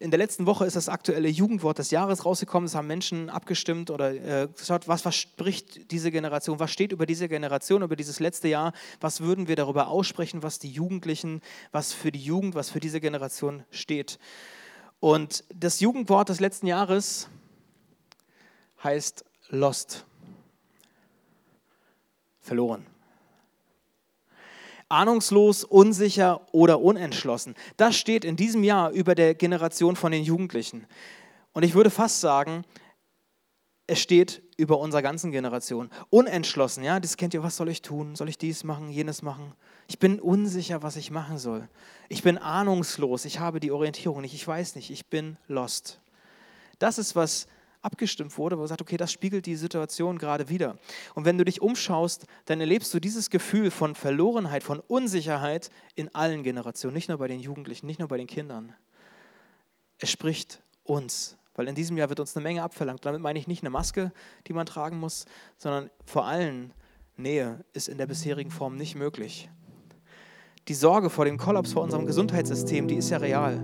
In 0.00 0.12
der 0.12 0.18
letzten 0.18 0.46
Woche 0.46 0.64
ist 0.64 0.76
das 0.76 0.88
aktuelle 0.88 1.28
Jugendwort 1.28 1.78
des 1.78 1.90
Jahres 1.90 2.24
rausgekommen. 2.24 2.66
Es 2.66 2.76
haben 2.76 2.86
Menschen 2.86 3.30
abgestimmt 3.30 3.90
oder 3.90 4.12
äh, 4.12 4.48
geschaut, 4.48 4.86
was 4.86 5.02
verspricht 5.02 5.90
diese 5.90 6.12
Generation, 6.12 6.60
was 6.60 6.70
steht 6.70 6.92
über 6.92 7.04
diese 7.04 7.28
Generation, 7.28 7.82
über 7.82 7.96
dieses 7.96 8.20
letzte 8.20 8.46
Jahr, 8.46 8.72
was 9.00 9.20
würden 9.22 9.48
wir 9.48 9.56
darüber 9.56 9.88
aussprechen, 9.88 10.44
was 10.44 10.60
die 10.60 10.70
Jugendlichen, 10.70 11.42
was 11.72 11.92
für 11.92 12.12
die 12.12 12.22
Jugend, 12.22 12.54
was 12.54 12.70
für 12.70 12.78
diese 12.78 13.00
Generation 13.00 13.64
steht. 13.72 14.20
Und 15.00 15.42
das 15.52 15.80
Jugendwort 15.80 16.28
des 16.28 16.38
letzten 16.38 16.68
Jahres 16.68 17.28
heißt 18.84 19.24
Lost. 19.48 20.04
Verloren 22.40 22.86
ahnungslos, 24.88 25.64
unsicher 25.64 26.46
oder 26.52 26.80
unentschlossen. 26.80 27.54
Das 27.76 27.96
steht 27.96 28.24
in 28.24 28.36
diesem 28.36 28.64
Jahr 28.64 28.90
über 28.90 29.14
der 29.14 29.34
Generation 29.34 29.96
von 29.96 30.12
den 30.12 30.24
Jugendlichen. 30.24 30.86
Und 31.52 31.62
ich 31.62 31.74
würde 31.74 31.90
fast 31.90 32.20
sagen, 32.20 32.64
es 33.86 34.00
steht 34.00 34.42
über 34.56 34.78
unserer 34.78 35.02
ganzen 35.02 35.30
Generation. 35.30 35.90
Unentschlossen, 36.10 36.84
ja, 36.84 37.00
das 37.00 37.16
kennt 37.16 37.32
ihr, 37.32 37.42
was 37.42 37.56
soll 37.56 37.70
ich 37.70 37.80
tun? 37.80 38.16
Soll 38.16 38.28
ich 38.28 38.36
dies 38.36 38.64
machen, 38.64 38.90
jenes 38.90 39.22
machen? 39.22 39.54
Ich 39.88 39.98
bin 39.98 40.20
unsicher, 40.20 40.82
was 40.82 40.96
ich 40.96 41.10
machen 41.10 41.38
soll. 41.38 41.68
Ich 42.08 42.22
bin 42.22 42.36
ahnungslos, 42.36 43.24
ich 43.24 43.38
habe 43.38 43.60
die 43.60 43.72
Orientierung 43.72 44.20
nicht, 44.20 44.34
ich 44.34 44.46
weiß 44.46 44.74
nicht, 44.76 44.90
ich 44.90 45.06
bin 45.06 45.38
lost. 45.46 46.00
Das 46.78 46.98
ist, 46.98 47.16
was 47.16 47.46
abgestimmt 47.92 48.36
wurde, 48.36 48.58
wo 48.58 48.66
sagt, 48.66 48.82
okay, 48.82 48.96
das 48.96 49.10
spiegelt 49.10 49.46
die 49.46 49.56
Situation 49.56 50.18
gerade 50.18 50.48
wieder. 50.48 50.78
Und 51.14 51.24
wenn 51.24 51.38
du 51.38 51.44
dich 51.44 51.62
umschaust, 51.62 52.26
dann 52.44 52.60
erlebst 52.60 52.92
du 52.92 53.00
dieses 53.00 53.30
Gefühl 53.30 53.70
von 53.70 53.94
Verlorenheit, 53.94 54.62
von 54.62 54.80
Unsicherheit 54.80 55.70
in 55.94 56.14
allen 56.14 56.42
Generationen, 56.42 56.94
nicht 56.94 57.08
nur 57.08 57.18
bei 57.18 57.28
den 57.28 57.40
Jugendlichen, 57.40 57.86
nicht 57.86 57.98
nur 57.98 58.08
bei 58.08 58.18
den 58.18 58.26
Kindern. 58.26 58.74
Es 59.98 60.10
spricht 60.10 60.62
uns, 60.84 61.36
weil 61.54 61.66
in 61.66 61.74
diesem 61.74 61.96
Jahr 61.96 62.10
wird 62.10 62.20
uns 62.20 62.36
eine 62.36 62.42
Menge 62.42 62.62
abverlangt. 62.62 63.04
Damit 63.04 63.22
meine 63.22 63.38
ich 63.38 63.48
nicht 63.48 63.62
eine 63.62 63.70
Maske, 63.70 64.12
die 64.46 64.52
man 64.52 64.66
tragen 64.66 64.98
muss, 64.98 65.24
sondern 65.56 65.90
vor 66.04 66.26
allem 66.26 66.72
Nähe 67.16 67.64
ist 67.72 67.88
in 67.88 67.98
der 67.98 68.06
bisherigen 68.06 68.50
Form 68.50 68.76
nicht 68.76 68.94
möglich. 68.94 69.48
Die 70.68 70.74
Sorge 70.74 71.08
vor 71.08 71.24
dem 71.24 71.38
Kollaps 71.38 71.72
vor 71.72 71.82
unserem 71.82 72.04
Gesundheitssystem, 72.04 72.86
die 72.86 72.96
ist 72.96 73.08
ja 73.08 73.16
real. 73.16 73.58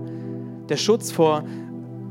Der 0.69 0.79
Schutz 0.79 1.13
vor, 1.13 1.45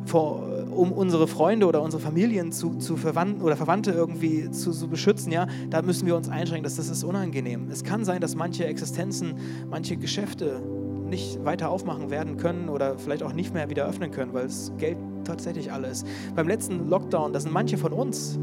vor 0.06 0.53
um 0.76 0.92
unsere 0.92 1.28
Freunde 1.28 1.68
oder 1.68 1.82
unsere 1.82 2.02
Familien 2.02 2.52
zu, 2.52 2.76
zu 2.76 2.98
Verwandten 2.98 3.42
oder 3.42 3.56
Verwandte 3.56 3.92
irgendwie 3.92 4.50
zu, 4.52 4.72
zu, 4.72 4.88
beschützen, 4.88 5.32
ja, 5.32 5.48
da 5.70 5.82
müssen 5.82 6.06
wir 6.06 6.16
uns 6.16 6.30
einschränken. 6.30 6.64
Das, 6.64 6.76
das 6.76 6.90
ist 6.90 7.04
unangenehm. 7.04 7.70
Es 7.70 7.84
kann 7.84 8.06
sein, 8.06 8.22
dass 8.22 8.36
manche 8.36 8.66
Existenzen, 8.66 9.36
manche 9.70 9.98
Geschäfte 9.98 10.62
nicht 11.08 11.44
weiter 11.46 11.70
aufmachen 11.70 12.10
werden 12.10 12.38
können 12.38 12.70
oder 12.70 12.98
vielleicht 12.98 13.24
auch 13.24 13.34
nicht 13.34 13.54
mehr 13.54 13.70
wieder 13.70 13.86
öffnen 13.86 14.12
können, 14.12 14.34
weil 14.34 14.44
das 14.44 14.72
Geld 14.78 14.98
tatsächlich 15.24 15.72
alle 15.72 15.88
ist. 15.88 16.06
Beim 16.36 16.48
letzten 16.48 16.90
Lockdown, 16.90 17.34
da 17.34 17.40
sind 17.40 17.52
manche 17.52 17.78
von 17.78 17.94
uns 17.94 18.40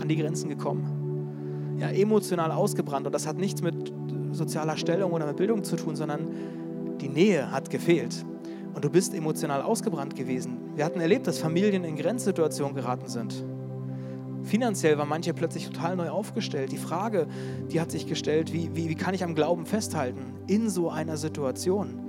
an 0.00 0.08
die 0.08 0.16
Grenzen 0.16 0.48
gekommen. 0.48 1.76
Ja, 1.78 1.88
emotional 1.90 2.52
ausgebrannt 2.52 3.06
und 3.06 3.14
das 3.14 3.26
hat 3.26 3.36
nichts 3.36 3.62
mit 3.62 3.92
sozialer 4.32 4.76
Stellung 4.76 5.12
oder 5.12 5.26
mit 5.26 5.36
Bildung 5.36 5.64
zu 5.64 5.76
tun, 5.76 5.96
sondern 5.96 6.28
die 7.00 7.08
Nähe 7.08 7.50
hat 7.50 7.70
gefehlt 7.70 8.24
und 8.74 8.84
du 8.84 8.90
bist 8.90 9.14
emotional 9.14 9.62
ausgebrannt 9.62 10.14
gewesen. 10.16 10.58
Wir 10.76 10.84
hatten 10.84 11.00
erlebt, 11.00 11.26
dass 11.26 11.38
Familien 11.38 11.84
in 11.84 11.96
Grenzsituationen 11.96 12.74
geraten 12.74 13.08
sind. 13.08 13.44
Finanziell 14.42 14.96
waren 14.96 15.08
manche 15.08 15.34
plötzlich 15.34 15.66
total 15.66 15.96
neu 15.96 16.08
aufgestellt. 16.08 16.72
Die 16.72 16.78
Frage, 16.78 17.26
die 17.70 17.80
hat 17.80 17.90
sich 17.90 18.06
gestellt, 18.06 18.52
wie, 18.52 18.70
wie, 18.74 18.88
wie 18.88 18.94
kann 18.94 19.14
ich 19.14 19.22
am 19.22 19.34
Glauben 19.34 19.66
festhalten 19.66 20.32
in 20.46 20.70
so 20.70 20.90
einer 20.90 21.16
Situation, 21.16 22.00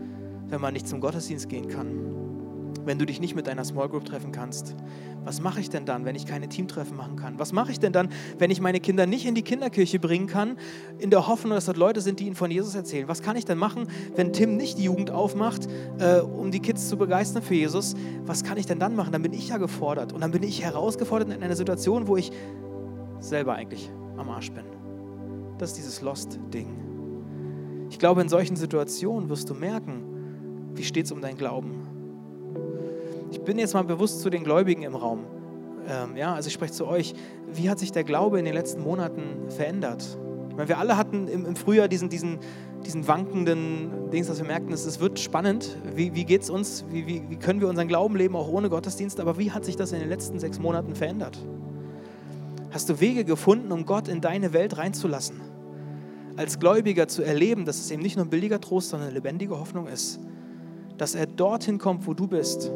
wenn 0.48 0.62
man 0.62 0.74
nicht 0.74 0.88
zum 0.88 1.02
Gottesdienst 1.02 1.50
gehen 1.50 1.68
kann? 1.68 2.21
Wenn 2.86 3.00
du 3.00 3.06
dich 3.06 3.20
nicht 3.20 3.36
mit 3.36 3.48
deiner 3.48 3.64
Small 3.64 3.90
Group 3.90 4.06
treffen 4.06 4.32
kannst? 4.32 4.76
Was 5.24 5.40
mache 5.40 5.60
ich 5.60 5.70
denn 5.70 5.86
dann, 5.86 6.06
wenn 6.06 6.16
ich 6.16 6.26
keine 6.26 6.50
Teamtreffen 6.50 6.98
machen 6.98 7.16
kann? 7.16 7.38
Was 7.38 7.54
mache 7.54 7.72
ich 7.72 7.80
denn 7.80 7.94
dann, 7.94 8.10
wenn 8.40 8.50
ich 8.50 8.60
meine 8.60 8.80
Kinder 8.80 9.06
nicht 9.06 9.26
in 9.26 9.36
die 9.36 9.44
Kinderkirche 9.44 10.00
bringen 10.00 10.28
kann, 10.28 10.58
in 10.98 11.12
der 11.12 11.28
Hoffnung, 11.28 11.54
dass 11.54 11.66
dort 11.66 11.78
Leute 11.78 12.02
sind, 12.02 12.20
die 12.20 12.26
ihnen 12.26 12.36
von 12.36 12.50
Jesus 12.50 12.74
erzählen? 12.74 13.08
Was 13.08 13.22
kann 13.22 13.36
ich 13.36 13.46
denn 13.46 13.58
machen, 13.58 13.88
wenn 14.16 14.34
Tim 14.34 14.58
nicht 14.58 14.78
die 14.80 14.84
Jugend 14.84 15.12
aufmacht, 15.12 15.68
äh, 16.00 16.20
um 16.20 16.52
die 16.52 16.60
Kids 16.60 16.90
zu 16.90 16.98
begeistern 16.98 17.44
für 17.44 17.56
Jesus? 17.56 17.96
Was 18.26 18.44
kann 18.44 18.58
ich 18.58 18.66
denn 18.66 18.80
dann 18.80 18.96
machen? 18.96 19.12
Dann 19.12 19.22
bin 19.22 19.34
ich 19.34 19.50
ja 19.50 19.58
gefordert. 19.58 20.14
Und 20.14 20.22
dann 20.22 20.32
bin 20.32 20.44
ich 20.44 20.64
herausgefordert 20.64 21.32
in 21.32 21.44
einer 21.44 21.56
Situation, 21.56 22.08
wo 22.08 22.18
ich 22.18 22.32
selber 23.20 23.54
eigentlich 23.54 23.92
am 24.18 24.30
Arsch 24.30 24.52
bin. 24.52 24.66
Das 25.60 25.70
ist 25.70 25.78
dieses 25.78 26.02
Lost-Ding. 26.02 27.88
Ich 27.92 28.00
glaube, 28.00 28.22
in 28.22 28.30
solchen 28.30 28.56
Situationen 28.56 29.30
wirst 29.30 29.50
du 29.50 29.54
merken, 29.54 30.72
wie 30.74 30.84
steht 30.84 31.06
es 31.06 31.12
um 31.12 31.22
deinen 31.22 31.38
Glauben? 31.38 31.81
Ich 33.42 33.46
bin 33.46 33.58
jetzt 33.58 33.74
mal 33.74 33.84
bewusst 33.84 34.22
zu 34.22 34.30
den 34.30 34.44
Gläubigen 34.44 34.84
im 34.84 34.94
Raum. 34.94 35.22
Ähm, 35.90 36.16
ja, 36.16 36.36
also 36.36 36.46
ich 36.46 36.54
spreche 36.54 36.74
zu 36.74 36.86
euch. 36.86 37.16
Wie 37.52 37.72
hat 37.72 37.80
sich 37.80 37.92
der 37.92 38.04
Glaube 38.04 38.38
in 38.38 38.46
den 38.46 38.54
letzten 38.54 38.84
Monaten 38.84 39.50
verändert? 39.50 40.16
Ich 40.50 40.56
meine, 40.56 40.70
wir 40.70 40.78
alle 40.78 40.96
hatten 40.96 41.28
im, 41.28 41.48
im 41.48 41.56
Frühjahr 41.56 41.88
diesen, 41.88 42.08
diesen, 42.08 42.38
diesen 42.86 43.08
wankenden 43.08 44.12
Dings, 44.12 44.28
dass 44.28 44.38
wir 44.38 44.46
merkten, 44.46 44.72
es, 44.72 45.00
wird 45.00 45.18
spannend. 45.18 45.76
Wie, 45.96 46.14
wie 46.14 46.24
geht 46.24 46.44
es 46.44 46.52
uns? 46.52 46.86
Wie, 46.92 47.08
wie, 47.08 47.24
wie 47.30 47.36
können 47.38 47.62
wir 47.62 47.68
unseren 47.68 47.88
Glauben 47.88 48.16
leben, 48.16 48.36
auch 48.36 48.48
ohne 48.48 48.70
Gottesdienst? 48.70 49.20
Aber 49.20 49.40
wie 49.40 49.50
hat 49.50 49.66
sich 49.66 49.76
das 49.76 49.92
in 49.92 50.02
den 50.02 50.10
letzten 50.10 50.38
sechs 50.38 50.60
Monaten 50.60 50.94
verändert? 50.94 51.40
Hast 52.70 52.90
du 52.90 53.00
Wege 53.00 53.26
gefunden, 53.26 53.72
um 53.72 53.88
Gott 53.88 54.08
in 54.08 54.22
deine 54.22 54.54
Welt 54.54 54.78
reinzulassen? 54.78 55.42
Als 56.38 56.60
Gläubiger 56.60 57.08
zu 57.08 57.24
erleben, 57.24 57.66
dass 57.66 57.80
es 57.80 57.90
eben 57.90 58.04
nicht 58.04 58.18
nur 58.18 58.26
ein 58.28 58.30
billiger 58.30 58.62
Trost, 58.62 58.90
sondern 58.90 59.10
eine 59.10 59.18
lebendige 59.18 59.60
Hoffnung 59.60 59.88
ist. 59.88 60.20
Dass 60.98 61.16
er 61.16 61.26
dorthin 61.26 61.80
kommt, 61.80 62.06
wo 62.06 62.14
du 62.14 62.28
bist. 62.28 62.72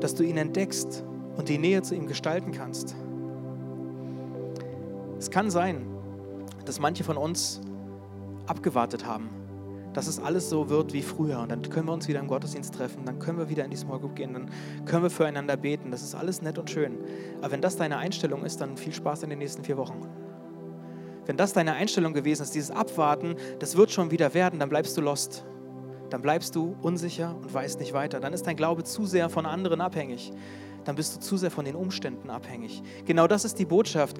Dass 0.00 0.14
du 0.14 0.22
ihn 0.22 0.36
entdeckst 0.36 1.04
und 1.36 1.48
die 1.48 1.58
Nähe 1.58 1.82
zu 1.82 1.94
ihm 1.94 2.06
gestalten 2.06 2.52
kannst. 2.52 2.94
Es 5.18 5.30
kann 5.30 5.50
sein, 5.50 5.86
dass 6.64 6.80
manche 6.80 7.04
von 7.04 7.16
uns 7.16 7.60
abgewartet 8.46 9.06
haben, 9.06 9.30
dass 9.92 10.06
es 10.06 10.18
alles 10.18 10.50
so 10.50 10.68
wird 10.68 10.92
wie 10.92 11.02
früher. 11.02 11.40
Und 11.40 11.50
dann 11.50 11.62
können 11.62 11.86
wir 11.86 11.92
uns 11.92 12.08
wieder 12.08 12.20
im 12.20 12.26
Gottesdienst 12.26 12.74
treffen, 12.74 13.04
dann 13.04 13.18
können 13.18 13.38
wir 13.38 13.48
wieder 13.48 13.64
in 13.64 13.70
die 13.70 13.76
Small 13.76 14.00
Group 14.00 14.16
gehen, 14.16 14.34
dann 14.34 14.50
können 14.84 15.02
wir 15.02 15.10
füreinander 15.10 15.56
beten. 15.56 15.90
Das 15.90 16.02
ist 16.02 16.14
alles 16.14 16.42
nett 16.42 16.58
und 16.58 16.70
schön. 16.70 16.98
Aber 17.40 17.52
wenn 17.52 17.62
das 17.62 17.76
deine 17.76 17.96
Einstellung 17.96 18.44
ist, 18.44 18.60
dann 18.60 18.76
viel 18.76 18.92
Spaß 18.92 19.22
in 19.22 19.30
den 19.30 19.38
nächsten 19.38 19.64
vier 19.64 19.76
Wochen. 19.76 20.06
Wenn 21.26 21.36
das 21.36 21.54
deine 21.54 21.72
Einstellung 21.72 22.12
gewesen 22.12 22.42
ist, 22.42 22.54
dieses 22.54 22.70
Abwarten, 22.70 23.36
das 23.58 23.76
wird 23.76 23.90
schon 23.90 24.10
wieder 24.10 24.34
werden, 24.34 24.60
dann 24.60 24.68
bleibst 24.68 24.96
du 24.96 25.00
lost. 25.00 25.44
Dann 26.14 26.22
bleibst 26.22 26.54
du 26.54 26.76
unsicher 26.80 27.34
und 27.42 27.52
weißt 27.52 27.80
nicht 27.80 27.92
weiter. 27.92 28.20
Dann 28.20 28.32
ist 28.32 28.46
dein 28.46 28.54
Glaube 28.54 28.84
zu 28.84 29.04
sehr 29.04 29.28
von 29.28 29.46
anderen 29.46 29.80
abhängig. 29.80 30.32
Dann 30.84 30.94
bist 30.94 31.16
du 31.16 31.18
zu 31.18 31.36
sehr 31.36 31.50
von 31.50 31.64
den 31.64 31.74
Umständen 31.74 32.30
abhängig. 32.30 32.84
Genau 33.04 33.26
das 33.26 33.44
ist 33.44 33.58
die 33.58 33.64
Botschaft 33.64 34.18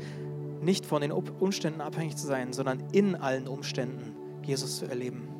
nicht 0.61 0.87
von 0.87 1.03
den 1.03 1.13
Umständen 1.13 1.81
abhängig 1.81 2.17
zu 2.17 2.27
sein, 2.27 2.53
sondern 2.53 2.83
in 2.91 3.15
allen 3.15 3.47
Umständen 3.47 4.17
Jesus 4.43 4.79
zu 4.79 4.87
erleben. 4.87 5.34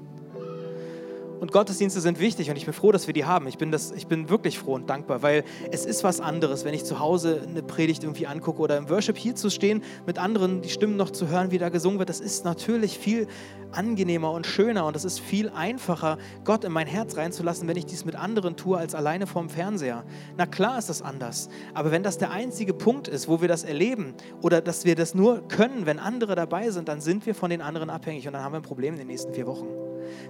Und 1.41 1.53
Gottesdienste 1.53 2.01
sind 2.01 2.21
wichtig 2.21 2.51
und 2.51 2.57
ich 2.57 2.65
bin 2.65 2.75
froh, 2.75 2.93
dass 2.93 3.07
wir 3.07 3.15
die 3.15 3.25
haben. 3.25 3.47
Ich 3.47 3.59
bin, 3.59 3.71
das, 3.71 3.93
ich 3.93 4.07
bin 4.07 4.29
wirklich 4.29 4.59
froh 4.59 4.75
und 4.75 4.89
dankbar, 4.89 5.23
weil 5.23 5.45
es 5.71 5.85
ist 5.85 6.05
was 6.05 6.21
anderes, 6.21 6.65
wenn 6.65 6.75
ich 6.75 6.85
zu 6.85 7.01
Hause 7.01 7.43
eine 7.47 7.63
Predigt 7.63 8.03
irgendwie 8.05 8.27
angucke 8.27 8.61
oder 8.61 8.77
im 8.77 8.89
Worship 8.89 9.17
hier 9.17 9.35
zu 9.35 9.51
stehen, 9.51 9.83
mit 10.07 10.19
anderen 10.19 10.63
die 10.63 10.69
Stimmen 10.69 10.97
noch 10.97 11.11
zu 11.11 11.29
hören, 11.29 11.51
wie 11.51 11.59
da 11.59 11.69
gesungen 11.69 11.99
wird. 11.99 12.09
Das 12.09 12.21
ist 12.21 12.45
natürlich 12.45 12.99
viel 12.99 13.27
angenehmer 13.73 14.31
und 14.31 14.47
schöner 14.47 14.87
und 14.87 14.97
es 14.97 15.05
ist 15.05 15.21
viel 15.21 15.51
einfacher, 15.51 16.19
Gott 16.45 16.65
in 16.65 16.73
mein 16.73 16.87
Herz 16.87 17.17
reinzulassen, 17.17 17.69
wenn 17.69 17.77
ich 17.77 17.87
dies 17.87 18.05
mit 18.05 18.15
anderen 18.15 18.57
tue, 18.57 18.79
als 18.79 18.95
alleine 18.95 19.27
vorm 19.27 19.49
Fernseher. 19.49 20.05
Na 20.37 20.47
klar 20.47 20.79
ist 20.79 20.89
das 20.89 21.03
anders, 21.03 21.49
aber 21.75 21.91
wenn 21.91 22.03
das 22.03 22.19
der 22.19 22.31
einzige 22.31 22.75
Punkt 22.75 23.09
ist, 23.09 23.29
wo 23.29 23.41
wir 23.41 23.49
das 23.49 23.65
erleben 23.65 24.15
oder 24.43 24.61
dass 24.61 24.85
wir 24.85 24.95
das 24.95 25.15
nur 25.15 25.47
können, 25.49 25.87
wenn 25.87 25.99
andere 25.99 26.35
dabei 26.35 26.71
sind, 26.71 26.89
dann 26.89 27.01
sind 27.01 27.27
wir 27.27 27.35
von 27.35 27.51
den 27.51 27.61
anderen 27.61 27.91
abhängig 27.91 28.27
und 28.27 28.33
dann 28.35 28.43
haben 28.43 28.53
wir 28.53 28.61
ein 28.61 28.63
Problem 28.63 28.95
in 28.95 29.01
den 29.01 29.09
nächsten 29.09 29.35
vier 29.35 29.47
Wochen 29.47 29.67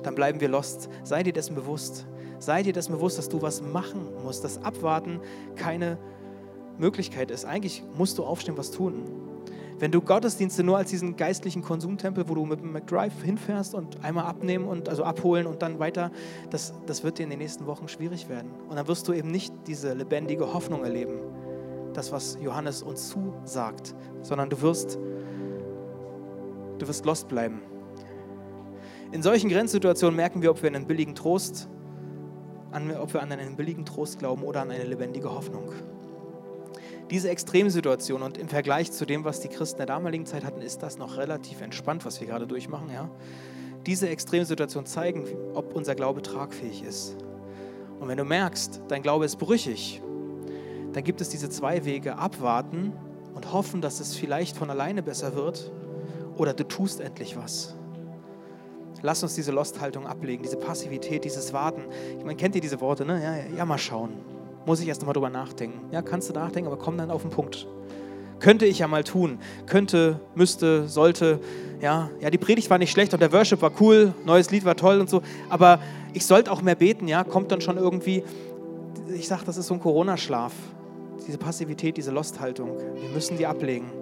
dann 0.02 0.14
bleiben 0.14 0.40
wir 0.40 0.48
lost. 0.48 0.88
Sei 1.02 1.22
dir 1.22 1.32
dessen 1.32 1.54
bewusst. 1.54 2.06
Sei 2.38 2.62
dir 2.62 2.72
dessen 2.72 2.92
bewusst, 2.92 3.18
dass 3.18 3.28
du 3.28 3.42
was 3.42 3.62
machen 3.62 4.08
musst, 4.22 4.44
dass 4.44 4.62
Abwarten 4.62 5.20
keine 5.56 5.98
Möglichkeit 6.78 7.30
ist. 7.30 7.44
Eigentlich 7.44 7.82
musst 7.96 8.18
du 8.18 8.24
aufstehen, 8.24 8.56
was 8.58 8.70
tun. 8.70 9.04
Wenn 9.78 9.90
du 9.90 10.00
Gottesdienste 10.00 10.62
nur 10.62 10.76
als 10.76 10.90
diesen 10.90 11.16
geistlichen 11.16 11.62
Konsumtempel, 11.62 12.28
wo 12.28 12.34
du 12.34 12.44
mit 12.44 12.60
dem 12.60 12.72
McDrive 12.72 13.22
hinfährst 13.22 13.74
und 13.74 14.04
einmal 14.04 14.24
abnehmen 14.24 14.68
und 14.68 14.88
also 14.88 15.02
abholen 15.02 15.46
und 15.46 15.62
dann 15.62 15.80
weiter, 15.80 16.12
das, 16.50 16.74
das 16.86 17.02
wird 17.02 17.18
dir 17.18 17.24
in 17.24 17.30
den 17.30 17.40
nächsten 17.40 17.66
Wochen 17.66 17.88
schwierig 17.88 18.28
werden. 18.28 18.50
Und 18.68 18.76
dann 18.76 18.86
wirst 18.86 19.08
du 19.08 19.12
eben 19.12 19.30
nicht 19.30 19.52
diese 19.66 19.92
lebendige 19.92 20.54
Hoffnung 20.54 20.84
erleben, 20.84 21.18
das, 21.92 22.12
was 22.12 22.38
Johannes 22.40 22.82
uns 22.82 23.08
zusagt, 23.08 23.94
sondern 24.22 24.48
du 24.48 24.60
wirst, 24.62 24.98
du 26.78 26.86
wirst 26.88 27.04
lost 27.04 27.28
bleiben. 27.28 27.60
In 29.14 29.22
solchen 29.22 29.48
Grenzsituationen 29.48 30.16
merken 30.16 30.42
wir, 30.42 30.50
ob 30.50 30.60
wir 30.60 30.68
einen 30.68 30.88
billigen 30.88 31.14
Trost, 31.14 31.68
an, 32.72 32.90
ob 32.96 33.14
wir 33.14 33.22
an 33.22 33.30
einen 33.30 33.54
billigen 33.54 33.86
Trost 33.86 34.18
glauben 34.18 34.42
oder 34.42 34.62
an 34.62 34.72
eine 34.72 34.82
lebendige 34.82 35.32
Hoffnung. 35.32 35.70
Diese 37.12 37.30
Extremsituation 37.30 38.22
und 38.22 38.38
im 38.38 38.48
Vergleich 38.48 38.90
zu 38.90 39.06
dem, 39.06 39.24
was 39.24 39.38
die 39.38 39.46
Christen 39.46 39.76
der 39.76 39.86
damaligen 39.86 40.26
Zeit 40.26 40.44
hatten, 40.44 40.60
ist 40.62 40.82
das 40.82 40.98
noch 40.98 41.16
relativ 41.16 41.60
entspannt, 41.60 42.04
was 42.04 42.20
wir 42.20 42.26
gerade 42.26 42.48
durchmachen. 42.48 42.90
Ja? 42.92 43.08
Diese 43.86 44.08
Extremsituationen 44.08 44.86
zeigen, 44.86 45.28
ob 45.54 45.76
unser 45.76 45.94
Glaube 45.94 46.20
tragfähig 46.20 46.82
ist. 46.82 47.16
Und 48.00 48.08
wenn 48.08 48.18
du 48.18 48.24
merkst, 48.24 48.82
dein 48.88 49.02
Glaube 49.02 49.26
ist 49.26 49.36
brüchig, 49.36 50.02
dann 50.92 51.04
gibt 51.04 51.20
es 51.20 51.28
diese 51.28 51.48
zwei 51.50 51.84
Wege, 51.84 52.18
abwarten 52.18 52.92
und 53.32 53.52
hoffen, 53.52 53.80
dass 53.80 54.00
es 54.00 54.16
vielleicht 54.16 54.56
von 54.56 54.70
alleine 54.70 55.04
besser 55.04 55.36
wird, 55.36 55.70
oder 56.36 56.52
du 56.52 56.64
tust 56.64 57.00
endlich 57.00 57.36
was. 57.36 57.76
Lass 59.04 59.22
uns 59.22 59.34
diese 59.34 59.52
Losthaltung 59.52 60.06
ablegen, 60.06 60.42
diese 60.42 60.56
Passivität, 60.56 61.26
dieses 61.26 61.52
Warten. 61.52 61.82
Ich 62.18 62.24
meine, 62.24 62.36
kennt 62.36 62.54
ihr 62.54 62.62
diese 62.62 62.80
Worte, 62.80 63.04
ne? 63.04 63.22
Ja, 63.22 63.36
ja, 63.36 63.56
ja 63.58 63.64
mal 63.66 63.76
schauen. 63.76 64.14
Muss 64.64 64.80
ich 64.80 64.88
erst 64.88 65.04
mal 65.04 65.12
drüber 65.12 65.28
nachdenken. 65.28 65.78
Ja, 65.92 66.00
kannst 66.00 66.30
du 66.30 66.32
nachdenken, 66.32 66.68
aber 66.68 66.78
komm 66.78 66.96
dann 66.96 67.10
auf 67.10 67.20
den 67.20 67.30
Punkt. 67.30 67.66
Könnte 68.40 68.64
ich 68.64 68.78
ja 68.78 68.88
mal 68.88 69.04
tun. 69.04 69.40
Könnte, 69.66 70.20
müsste, 70.34 70.88
sollte. 70.88 71.38
Ja, 71.82 72.08
ja, 72.18 72.30
die 72.30 72.38
Predigt 72.38 72.70
war 72.70 72.78
nicht 72.78 72.92
schlecht 72.92 73.12
und 73.12 73.20
der 73.20 73.30
Worship 73.30 73.60
war 73.60 73.72
cool, 73.78 74.14
neues 74.24 74.50
Lied 74.50 74.64
war 74.64 74.74
toll 74.74 74.98
und 74.98 75.10
so. 75.10 75.20
Aber 75.50 75.80
ich 76.14 76.24
sollte 76.24 76.50
auch 76.50 76.62
mehr 76.62 76.74
beten, 76.74 77.06
ja, 77.06 77.24
kommt 77.24 77.52
dann 77.52 77.60
schon 77.60 77.76
irgendwie. 77.76 78.24
Ich 79.14 79.28
sage, 79.28 79.42
das 79.44 79.58
ist 79.58 79.66
so 79.66 79.74
ein 79.74 79.80
Corona-Schlaf. 79.80 80.54
Diese 81.26 81.36
Passivität, 81.36 81.98
diese 81.98 82.10
Losthaltung. 82.10 82.70
Wir 82.78 83.10
müssen 83.10 83.36
die 83.36 83.46
ablegen. 83.46 83.92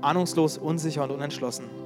Ahnungslos, 0.00 0.58
unsicher 0.58 1.04
und 1.04 1.12
unentschlossen. 1.12 1.85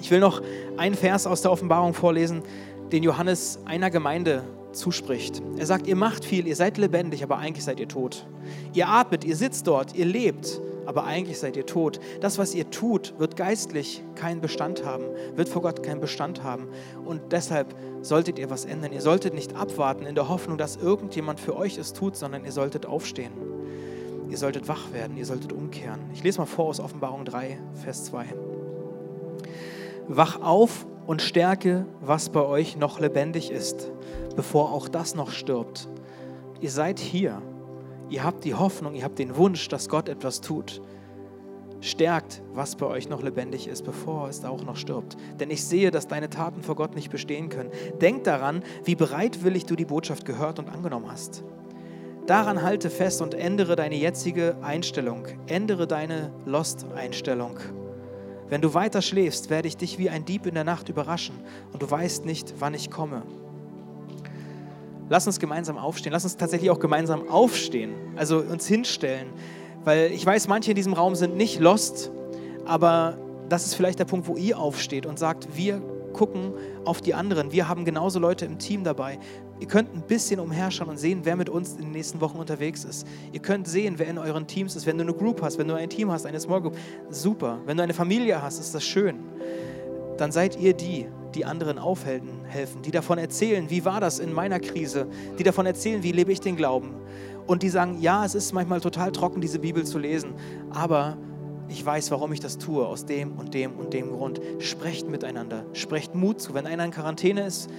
Ich 0.00 0.10
will 0.10 0.20
noch 0.20 0.42
einen 0.76 0.94
Vers 0.94 1.26
aus 1.26 1.42
der 1.42 1.52
Offenbarung 1.52 1.94
vorlesen, 1.94 2.42
den 2.90 3.02
Johannes 3.02 3.58
einer 3.66 3.90
Gemeinde 3.90 4.42
zuspricht. 4.72 5.42
Er 5.56 5.66
sagt, 5.66 5.86
ihr 5.86 5.96
macht 5.96 6.24
viel, 6.24 6.46
ihr 6.46 6.56
seid 6.56 6.78
lebendig, 6.78 7.22
aber 7.22 7.38
eigentlich 7.38 7.64
seid 7.64 7.80
ihr 7.80 7.88
tot. 7.88 8.26
Ihr 8.72 8.88
atmet, 8.88 9.24
ihr 9.24 9.36
sitzt 9.36 9.66
dort, 9.66 9.94
ihr 9.94 10.06
lebt, 10.06 10.60
aber 10.86 11.04
eigentlich 11.04 11.38
seid 11.38 11.56
ihr 11.56 11.66
tot. 11.66 12.00
Das, 12.20 12.38
was 12.38 12.54
ihr 12.54 12.70
tut, 12.70 13.14
wird 13.18 13.36
geistlich 13.36 14.02
keinen 14.14 14.40
Bestand 14.40 14.84
haben, 14.84 15.04
wird 15.36 15.48
vor 15.48 15.62
Gott 15.62 15.82
keinen 15.82 16.00
Bestand 16.00 16.42
haben. 16.42 16.68
Und 17.04 17.32
deshalb 17.32 17.74
solltet 18.02 18.38
ihr 18.38 18.50
was 18.50 18.64
ändern. 18.64 18.92
Ihr 18.92 19.02
solltet 19.02 19.34
nicht 19.34 19.54
abwarten 19.54 20.06
in 20.06 20.14
der 20.14 20.28
Hoffnung, 20.28 20.58
dass 20.58 20.76
irgendjemand 20.76 21.40
für 21.40 21.56
euch 21.56 21.78
es 21.78 21.92
tut, 21.92 22.16
sondern 22.16 22.44
ihr 22.44 22.52
solltet 22.52 22.86
aufstehen. 22.86 23.32
Ihr 24.28 24.38
solltet 24.38 24.68
wach 24.68 24.92
werden, 24.92 25.16
ihr 25.16 25.26
solltet 25.26 25.52
umkehren. 25.52 26.00
Ich 26.14 26.22
lese 26.22 26.38
mal 26.38 26.46
vor 26.46 26.66
aus 26.66 26.80
Offenbarung 26.80 27.24
3, 27.24 27.58
Vers 27.82 28.04
2. 28.04 28.49
Wach 30.08 30.40
auf 30.40 30.86
und 31.06 31.22
stärke, 31.22 31.86
was 32.00 32.30
bei 32.30 32.44
euch 32.44 32.76
noch 32.76 33.00
lebendig 33.00 33.50
ist, 33.50 33.90
bevor 34.36 34.72
auch 34.72 34.88
das 34.88 35.14
noch 35.14 35.30
stirbt. 35.30 35.88
Ihr 36.60 36.70
seid 36.70 36.98
hier. 36.98 37.42
Ihr 38.10 38.24
habt 38.24 38.44
die 38.44 38.54
Hoffnung, 38.54 38.94
ihr 38.94 39.04
habt 39.04 39.18
den 39.18 39.36
Wunsch, 39.36 39.68
dass 39.68 39.88
Gott 39.88 40.08
etwas 40.08 40.40
tut. 40.40 40.82
Stärkt, 41.80 42.42
was 42.52 42.76
bei 42.76 42.86
euch 42.86 43.08
noch 43.08 43.22
lebendig 43.22 43.66
ist, 43.66 43.84
bevor 43.84 44.28
es 44.28 44.44
auch 44.44 44.64
noch 44.64 44.76
stirbt. 44.76 45.16
Denn 45.38 45.50
ich 45.50 45.64
sehe, 45.64 45.90
dass 45.90 46.08
deine 46.08 46.28
Taten 46.28 46.62
vor 46.62 46.76
Gott 46.76 46.94
nicht 46.94 47.10
bestehen 47.10 47.48
können. 47.48 47.70
Denk 48.00 48.24
daran, 48.24 48.62
wie 48.84 48.96
bereitwillig 48.96 49.64
du 49.64 49.76
die 49.76 49.86
Botschaft 49.86 50.26
gehört 50.26 50.58
und 50.58 50.68
angenommen 50.68 51.10
hast. 51.10 51.42
Daran 52.26 52.62
halte 52.62 52.90
fest 52.90 53.22
und 53.22 53.34
ändere 53.34 53.76
deine 53.76 53.96
jetzige 53.96 54.56
Einstellung. 54.60 55.24
Ändere 55.46 55.86
deine 55.86 56.32
Lost-Einstellung. 56.44 57.58
Wenn 58.50 58.60
du 58.60 58.74
weiter 58.74 59.00
schläfst, 59.00 59.48
werde 59.48 59.68
ich 59.68 59.76
dich 59.76 59.96
wie 59.98 60.10
ein 60.10 60.24
Dieb 60.24 60.44
in 60.44 60.54
der 60.54 60.64
Nacht 60.64 60.88
überraschen 60.88 61.36
und 61.72 61.80
du 61.80 61.88
weißt 61.88 62.26
nicht, 62.26 62.54
wann 62.58 62.74
ich 62.74 62.90
komme. 62.90 63.22
Lass 65.08 65.26
uns 65.26 65.38
gemeinsam 65.38 65.78
aufstehen. 65.78 66.12
Lass 66.12 66.24
uns 66.24 66.36
tatsächlich 66.36 66.70
auch 66.70 66.80
gemeinsam 66.80 67.28
aufstehen, 67.28 67.94
also 68.16 68.38
uns 68.38 68.66
hinstellen. 68.66 69.28
Weil 69.84 70.10
ich 70.12 70.26
weiß, 70.26 70.48
manche 70.48 70.72
in 70.72 70.74
diesem 70.74 70.92
Raum 70.92 71.14
sind 71.14 71.36
nicht 71.36 71.60
lost, 71.60 72.10
aber 72.66 73.16
das 73.48 73.66
ist 73.66 73.74
vielleicht 73.74 74.00
der 74.00 74.04
Punkt, 74.04 74.26
wo 74.26 74.36
ihr 74.36 74.58
aufsteht 74.58 75.06
und 75.06 75.18
sagt, 75.18 75.56
wir 75.56 75.80
gucken 76.12 76.52
auf 76.84 77.00
die 77.00 77.14
anderen. 77.14 77.52
Wir 77.52 77.68
haben 77.68 77.84
genauso 77.84 78.18
Leute 78.18 78.44
im 78.44 78.58
Team 78.58 78.84
dabei. 78.84 79.18
Ihr 79.58 79.66
könnt 79.66 79.94
ein 79.94 80.02
bisschen 80.02 80.40
umherschauen 80.40 80.88
und 80.88 80.98
sehen, 80.98 81.20
wer 81.24 81.36
mit 81.36 81.48
uns 81.48 81.74
in 81.74 81.82
den 81.82 81.92
nächsten 81.92 82.20
Wochen 82.20 82.38
unterwegs 82.38 82.84
ist. 82.84 83.06
Ihr 83.32 83.40
könnt 83.40 83.68
sehen, 83.68 83.94
wer 83.98 84.08
in 84.08 84.18
euren 84.18 84.46
Teams 84.46 84.76
ist. 84.76 84.86
Wenn 84.86 84.98
du 84.98 85.04
eine 85.04 85.14
Group 85.14 85.42
hast, 85.42 85.58
wenn 85.58 85.68
du 85.68 85.74
ein 85.74 85.90
Team 85.90 86.10
hast, 86.10 86.26
eine 86.26 86.40
Small 86.40 86.62
Group, 86.62 86.76
super. 87.10 87.58
Wenn 87.66 87.76
du 87.76 87.82
eine 87.82 87.94
Familie 87.94 88.40
hast, 88.42 88.58
ist 88.58 88.74
das 88.74 88.84
schön. 88.84 89.18
Dann 90.16 90.32
seid 90.32 90.58
ihr 90.58 90.74
die, 90.74 91.06
die 91.34 91.44
anderen 91.44 91.78
aufhelfen, 91.78 92.44
helfen, 92.44 92.82
die 92.82 92.90
davon 92.90 93.18
erzählen, 93.18 93.70
wie 93.70 93.84
war 93.84 94.00
das 94.00 94.18
in 94.18 94.32
meiner 94.32 94.60
Krise, 94.60 95.06
die 95.38 95.42
davon 95.42 95.66
erzählen, 95.66 96.02
wie 96.02 96.12
lebe 96.12 96.32
ich 96.32 96.40
den 96.40 96.56
Glauben. 96.56 96.94
Und 97.46 97.62
die 97.62 97.68
sagen, 97.68 97.98
ja, 98.00 98.24
es 98.24 98.34
ist 98.34 98.52
manchmal 98.52 98.80
total 98.80 99.12
trocken, 99.12 99.40
diese 99.40 99.58
Bibel 99.58 99.84
zu 99.84 99.98
lesen, 99.98 100.34
aber 100.70 101.16
ich 101.70 101.86
weiß, 101.86 102.10
warum 102.10 102.32
ich 102.32 102.40
das 102.40 102.58
tue, 102.58 102.84
aus 102.86 103.06
dem 103.06 103.38
und 103.38 103.54
dem 103.54 103.78
und 103.78 103.94
dem 103.94 104.10
Grund. 104.10 104.40
Sprecht 104.58 105.08
miteinander, 105.08 105.64
sprecht 105.72 106.14
Mut 106.14 106.40
zu. 106.40 106.52
Wenn 106.52 106.66
einer 106.66 106.84
in 106.84 106.90
Quarantäne 106.90 107.46
ist, 107.46 107.70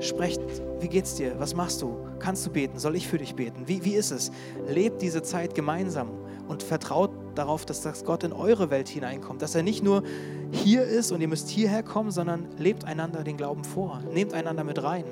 sprecht, 0.00 0.40
wie 0.80 0.88
geht's 0.88 1.14
dir? 1.14 1.38
Was 1.38 1.54
machst 1.54 1.80
du? 1.80 1.96
Kannst 2.18 2.44
du 2.46 2.50
beten? 2.50 2.78
Soll 2.78 2.96
ich 2.96 3.08
für 3.08 3.18
dich 3.18 3.34
beten? 3.34 3.66
Wie, 3.66 3.84
wie 3.84 3.94
ist 3.94 4.10
es? 4.10 4.30
Lebt 4.68 5.00
diese 5.00 5.22
Zeit 5.22 5.54
gemeinsam 5.54 6.10
und 6.48 6.62
vertraut 6.62 7.10
darauf, 7.34 7.64
dass 7.64 7.80
das 7.80 8.04
Gott 8.04 8.24
in 8.24 8.32
eure 8.32 8.68
Welt 8.70 8.88
hineinkommt, 8.88 9.40
dass 9.40 9.54
er 9.54 9.62
nicht 9.62 9.82
nur 9.82 10.02
hier 10.52 10.84
ist 10.84 11.10
und 11.10 11.20
ihr 11.22 11.28
müsst 11.28 11.48
hierher 11.48 11.82
kommen, 11.82 12.10
sondern 12.10 12.48
lebt 12.58 12.84
einander 12.84 13.24
den 13.24 13.38
Glauben 13.38 13.64
vor, 13.64 14.02
nehmt 14.12 14.34
einander 14.34 14.64
mit 14.64 14.82
rein, 14.82 15.04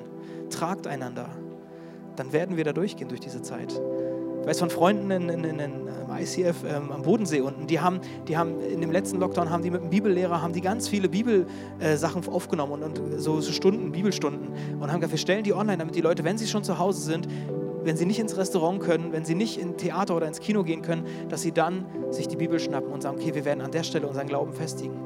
tragt 0.51 0.87
einander. 0.87 1.31
Dann 2.17 2.33
werden 2.35 2.59
wir 2.59 2.65
da 2.65 2.75
durchgehen 2.75 3.09
durch 3.09 3.21
diese 3.21 3.41
Zeit. 3.41 3.81
Ich 4.43 4.49
weiß 4.49 4.59
von 4.59 4.71
Freunden 4.71 5.11
in, 5.13 5.29
in, 5.29 5.45
in, 5.45 5.61
in 5.61 5.89
ICF 6.19 6.65
ähm, 6.65 6.91
am 6.91 7.03
Bodensee 7.03 7.41
unten, 7.41 7.69
die 7.69 7.79
haben, 7.79 8.01
die 8.27 8.37
haben 8.37 8.61
in 8.61 8.81
dem 8.81 8.91
letzten 8.91 9.21
Lockdown 9.21 9.51
haben 9.51 9.63
die 9.63 9.71
mit 9.71 9.83
dem 9.83 9.91
Bibellehrer 9.91 10.43
haben 10.43 10.53
die 10.53 10.61
ganz 10.61 10.89
viele 10.89 11.09
Bibelsachen 11.09 12.25
äh, 12.25 12.29
aufgenommen 12.29 12.83
und, 12.83 12.99
und 12.99 13.21
so, 13.21 13.41
so, 13.41 13.53
Stunden, 13.53 13.93
Bibelstunden 13.93 14.49
und 14.81 14.91
haben 14.91 14.99
gesagt, 14.99 15.13
wir 15.13 15.19
stellen 15.19 15.45
die 15.45 15.55
online, 15.55 15.79
damit 15.79 15.95
die 15.95 16.01
Leute, 16.01 16.25
wenn 16.25 16.39
sie 16.39 16.49
schon 16.49 16.65
zu 16.65 16.81
Hause 16.81 17.03
sind, 17.03 17.29
wenn 17.85 17.97
sie 17.97 18.05
nicht 18.05 18.19
ins 18.19 18.37
Restaurant 18.37 18.81
können, 18.81 19.13
wenn 19.13 19.25
sie 19.25 19.37
nicht 19.37 19.61
in 19.61 19.77
Theater 19.77 20.17
oder 20.17 20.27
ins 20.27 20.41
Kino 20.41 20.65
gehen 20.65 20.83
können, 20.83 21.07
dass 21.29 21.43
sie 21.43 21.53
dann 21.53 21.87
sich 22.11 22.27
die 22.27 22.37
Bibel 22.37 22.59
schnappen 22.59 22.93
und 22.93 23.01
sagen, 23.01 23.19
okay, 23.21 23.37
wir 23.37 23.45
werden 23.45 23.61
an 23.61 23.71
der 23.71 23.85
Stelle 23.85 24.09
unseren 24.09 24.27
Glauben 24.27 24.53
festigen. 24.53 24.97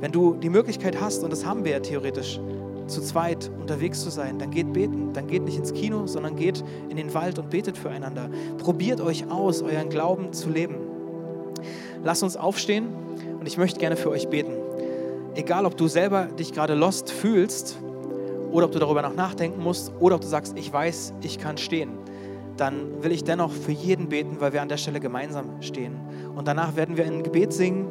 Wenn 0.00 0.12
du 0.12 0.34
die 0.34 0.50
Möglichkeit 0.50 1.00
hast, 1.00 1.24
und 1.24 1.32
das 1.32 1.46
haben 1.46 1.64
wir 1.64 1.72
ja 1.72 1.80
theoretisch, 1.80 2.38
zu 2.86 3.00
zweit 3.00 3.50
unterwegs 3.60 4.02
zu 4.02 4.10
sein, 4.10 4.38
dann 4.38 4.50
geht 4.50 4.72
beten. 4.72 5.12
Dann 5.12 5.26
geht 5.26 5.44
nicht 5.44 5.56
ins 5.56 5.72
Kino, 5.72 6.06
sondern 6.06 6.36
geht 6.36 6.62
in 6.88 6.96
den 6.96 7.14
Wald 7.14 7.38
und 7.38 7.50
betet 7.50 7.78
füreinander. 7.78 8.28
Probiert 8.58 9.00
euch 9.00 9.30
aus, 9.30 9.62
euren 9.62 9.88
Glauben 9.88 10.32
zu 10.32 10.50
leben. 10.50 10.76
Lasst 12.02 12.22
uns 12.22 12.36
aufstehen 12.36 12.88
und 13.38 13.46
ich 13.46 13.56
möchte 13.56 13.80
gerne 13.80 13.96
für 13.96 14.10
euch 14.10 14.28
beten. 14.28 14.52
Egal, 15.34 15.66
ob 15.66 15.76
du 15.76 15.88
selber 15.88 16.26
dich 16.26 16.52
gerade 16.52 16.74
lost 16.74 17.10
fühlst 17.10 17.78
oder 18.52 18.66
ob 18.66 18.72
du 18.72 18.78
darüber 18.78 19.02
noch 19.02 19.14
nachdenken 19.14 19.62
musst 19.62 19.92
oder 19.98 20.16
ob 20.16 20.20
du 20.20 20.26
sagst, 20.26 20.56
ich 20.56 20.72
weiß, 20.72 21.14
ich 21.22 21.38
kann 21.38 21.56
stehen, 21.56 21.90
dann 22.56 23.02
will 23.02 23.10
ich 23.10 23.24
dennoch 23.24 23.50
für 23.50 23.72
jeden 23.72 24.08
beten, 24.08 24.36
weil 24.38 24.52
wir 24.52 24.62
an 24.62 24.68
der 24.68 24.76
Stelle 24.76 25.00
gemeinsam 25.00 25.60
stehen. 25.60 25.98
Und 26.36 26.46
danach 26.46 26.76
werden 26.76 26.96
wir 26.96 27.04
ein 27.04 27.24
Gebet 27.24 27.52
singen, 27.52 27.86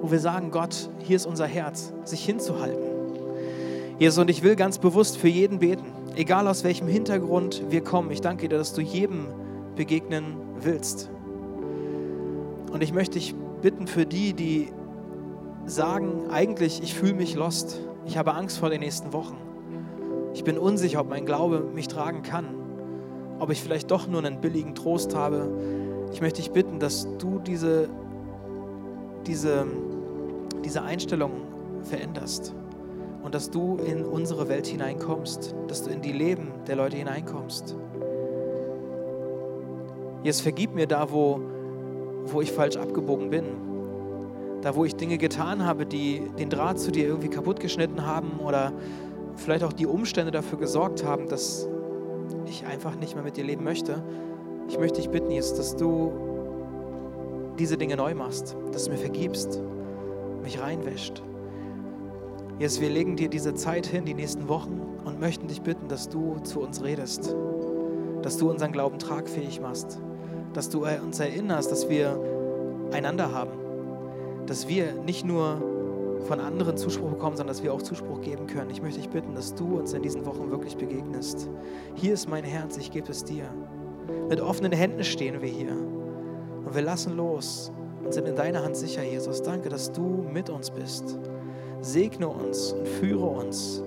wo 0.00 0.10
wir 0.10 0.18
sagen, 0.18 0.50
Gott, 0.50 0.88
hier 0.98 1.16
ist 1.16 1.26
unser 1.26 1.46
Herz, 1.46 1.92
sich 2.04 2.24
hinzuhalten 2.24 2.87
Jesus, 3.98 4.18
und 4.18 4.30
ich 4.30 4.44
will 4.44 4.54
ganz 4.54 4.78
bewusst 4.78 5.18
für 5.18 5.26
jeden 5.26 5.58
beten, 5.58 5.86
egal 6.14 6.46
aus 6.46 6.62
welchem 6.62 6.86
Hintergrund 6.86 7.64
wir 7.68 7.82
kommen. 7.82 8.12
Ich 8.12 8.20
danke 8.20 8.48
dir, 8.48 8.56
dass 8.56 8.72
du 8.72 8.80
jedem 8.80 9.26
begegnen 9.74 10.36
willst. 10.60 11.10
Und 12.70 12.80
ich 12.80 12.92
möchte 12.92 13.18
dich 13.18 13.34
bitten 13.60 13.88
für 13.88 14.06
die, 14.06 14.34
die 14.34 14.68
sagen, 15.66 16.30
eigentlich, 16.30 16.80
ich 16.80 16.94
fühle 16.94 17.14
mich 17.14 17.34
lost. 17.34 17.80
Ich 18.06 18.16
habe 18.16 18.34
Angst 18.34 18.58
vor 18.58 18.70
den 18.70 18.80
nächsten 18.80 19.12
Wochen. 19.12 19.36
Ich 20.32 20.44
bin 20.44 20.58
unsicher, 20.58 21.00
ob 21.00 21.08
mein 21.08 21.26
Glaube 21.26 21.64
mich 21.74 21.88
tragen 21.88 22.22
kann. 22.22 22.46
Ob 23.40 23.50
ich 23.50 23.60
vielleicht 23.60 23.90
doch 23.90 24.06
nur 24.06 24.24
einen 24.24 24.40
billigen 24.40 24.76
Trost 24.76 25.16
habe. 25.16 25.48
Ich 26.12 26.20
möchte 26.20 26.40
dich 26.40 26.52
bitten, 26.52 26.78
dass 26.78 27.08
du 27.18 27.40
diese, 27.40 27.88
diese, 29.26 29.66
diese 30.64 30.82
Einstellung 30.82 31.32
veränderst 31.82 32.54
und 33.22 33.34
dass 33.34 33.50
du 33.50 33.76
in 33.76 34.04
unsere 34.04 34.48
Welt 34.48 34.66
hineinkommst, 34.66 35.54
dass 35.66 35.82
du 35.82 35.90
in 35.90 36.00
die 36.00 36.12
Leben 36.12 36.52
der 36.66 36.76
Leute 36.76 36.96
hineinkommst. 36.96 37.76
Jetzt 40.22 40.40
vergib 40.40 40.74
mir 40.74 40.86
da, 40.86 41.10
wo, 41.10 41.40
wo 42.26 42.40
ich 42.40 42.52
falsch 42.52 42.76
abgebogen 42.76 43.30
bin. 43.30 43.44
Da, 44.62 44.74
wo 44.74 44.84
ich 44.84 44.96
Dinge 44.96 45.18
getan 45.18 45.64
habe, 45.64 45.86
die 45.86 46.22
den 46.38 46.50
Draht 46.50 46.80
zu 46.80 46.90
dir 46.90 47.06
irgendwie 47.06 47.28
kaputt 47.28 47.60
geschnitten 47.60 48.04
haben 48.04 48.40
oder 48.44 48.72
vielleicht 49.36 49.62
auch 49.62 49.72
die 49.72 49.86
Umstände 49.86 50.32
dafür 50.32 50.58
gesorgt 50.58 51.04
haben, 51.04 51.28
dass 51.28 51.68
ich 52.46 52.66
einfach 52.66 52.96
nicht 52.96 53.14
mehr 53.14 53.22
mit 53.22 53.36
dir 53.36 53.44
leben 53.44 53.62
möchte. 53.62 54.02
Ich 54.68 54.78
möchte 54.78 55.00
dich 55.00 55.10
bitten 55.10 55.30
jetzt, 55.30 55.58
dass 55.58 55.76
du 55.76 56.12
diese 57.58 57.76
Dinge 57.76 57.96
neu 57.96 58.14
machst, 58.14 58.56
dass 58.72 58.84
du 58.84 58.90
mir 58.90 58.98
vergibst, 58.98 59.60
mich 60.42 60.60
reinwäscht. 60.60 61.22
Jesus, 62.58 62.80
wir 62.80 62.90
legen 62.90 63.14
dir 63.14 63.28
diese 63.28 63.54
Zeit 63.54 63.86
hin, 63.86 64.04
die 64.04 64.14
nächsten 64.14 64.48
Wochen, 64.48 64.80
und 65.04 65.20
möchten 65.20 65.46
dich 65.46 65.62
bitten, 65.62 65.88
dass 65.88 66.08
du 66.08 66.38
zu 66.40 66.60
uns 66.60 66.82
redest, 66.82 67.34
dass 68.22 68.36
du 68.36 68.50
unseren 68.50 68.72
Glauben 68.72 68.98
tragfähig 68.98 69.60
machst, 69.60 70.00
dass 70.52 70.68
du 70.68 70.84
uns 70.84 71.20
erinnerst, 71.20 71.70
dass 71.70 71.88
wir 71.88 72.18
einander 72.92 73.32
haben, 73.32 73.52
dass 74.46 74.66
wir 74.66 74.92
nicht 75.06 75.24
nur 75.24 75.62
von 76.26 76.40
anderen 76.40 76.76
Zuspruch 76.76 77.10
bekommen, 77.10 77.36
sondern 77.36 77.54
dass 77.54 77.62
wir 77.62 77.72
auch 77.72 77.80
Zuspruch 77.80 78.20
geben 78.22 78.48
können. 78.48 78.70
Ich 78.70 78.82
möchte 78.82 79.00
dich 79.00 79.08
bitten, 79.08 79.34
dass 79.34 79.54
du 79.54 79.78
uns 79.78 79.92
in 79.92 80.02
diesen 80.02 80.26
Wochen 80.26 80.50
wirklich 80.50 80.76
begegnest. 80.76 81.48
Hier 81.94 82.12
ist 82.12 82.28
mein 82.28 82.44
Herz, 82.44 82.76
ich 82.76 82.90
gebe 82.90 83.10
es 83.10 83.24
dir. 83.24 83.44
Mit 84.28 84.40
offenen 84.40 84.72
Händen 84.72 85.04
stehen 85.04 85.40
wir 85.40 85.48
hier 85.48 85.72
und 85.72 86.74
wir 86.74 86.82
lassen 86.82 87.16
los 87.16 87.70
und 88.04 88.12
sind 88.12 88.26
in 88.26 88.34
deiner 88.34 88.64
Hand 88.64 88.76
sicher, 88.76 89.04
Jesus. 89.04 89.42
Danke, 89.42 89.68
dass 89.68 89.92
du 89.92 90.26
mit 90.32 90.50
uns 90.50 90.70
bist. 90.70 91.18
Segne 91.80 92.28
uns 92.28 92.72
und 92.72 92.86
führe 92.86 93.24
uns. 93.24 93.82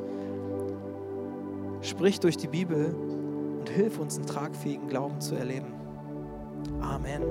Sprich 1.81 2.19
durch 2.19 2.37
die 2.37 2.47
Bibel 2.47 2.93
und 3.59 3.69
hilf 3.69 3.99
uns, 3.99 4.17
einen 4.17 4.27
tragfähigen 4.27 4.87
Glauben 4.87 5.19
zu 5.19 5.35
erleben. 5.35 5.73
Amen. 6.79 7.21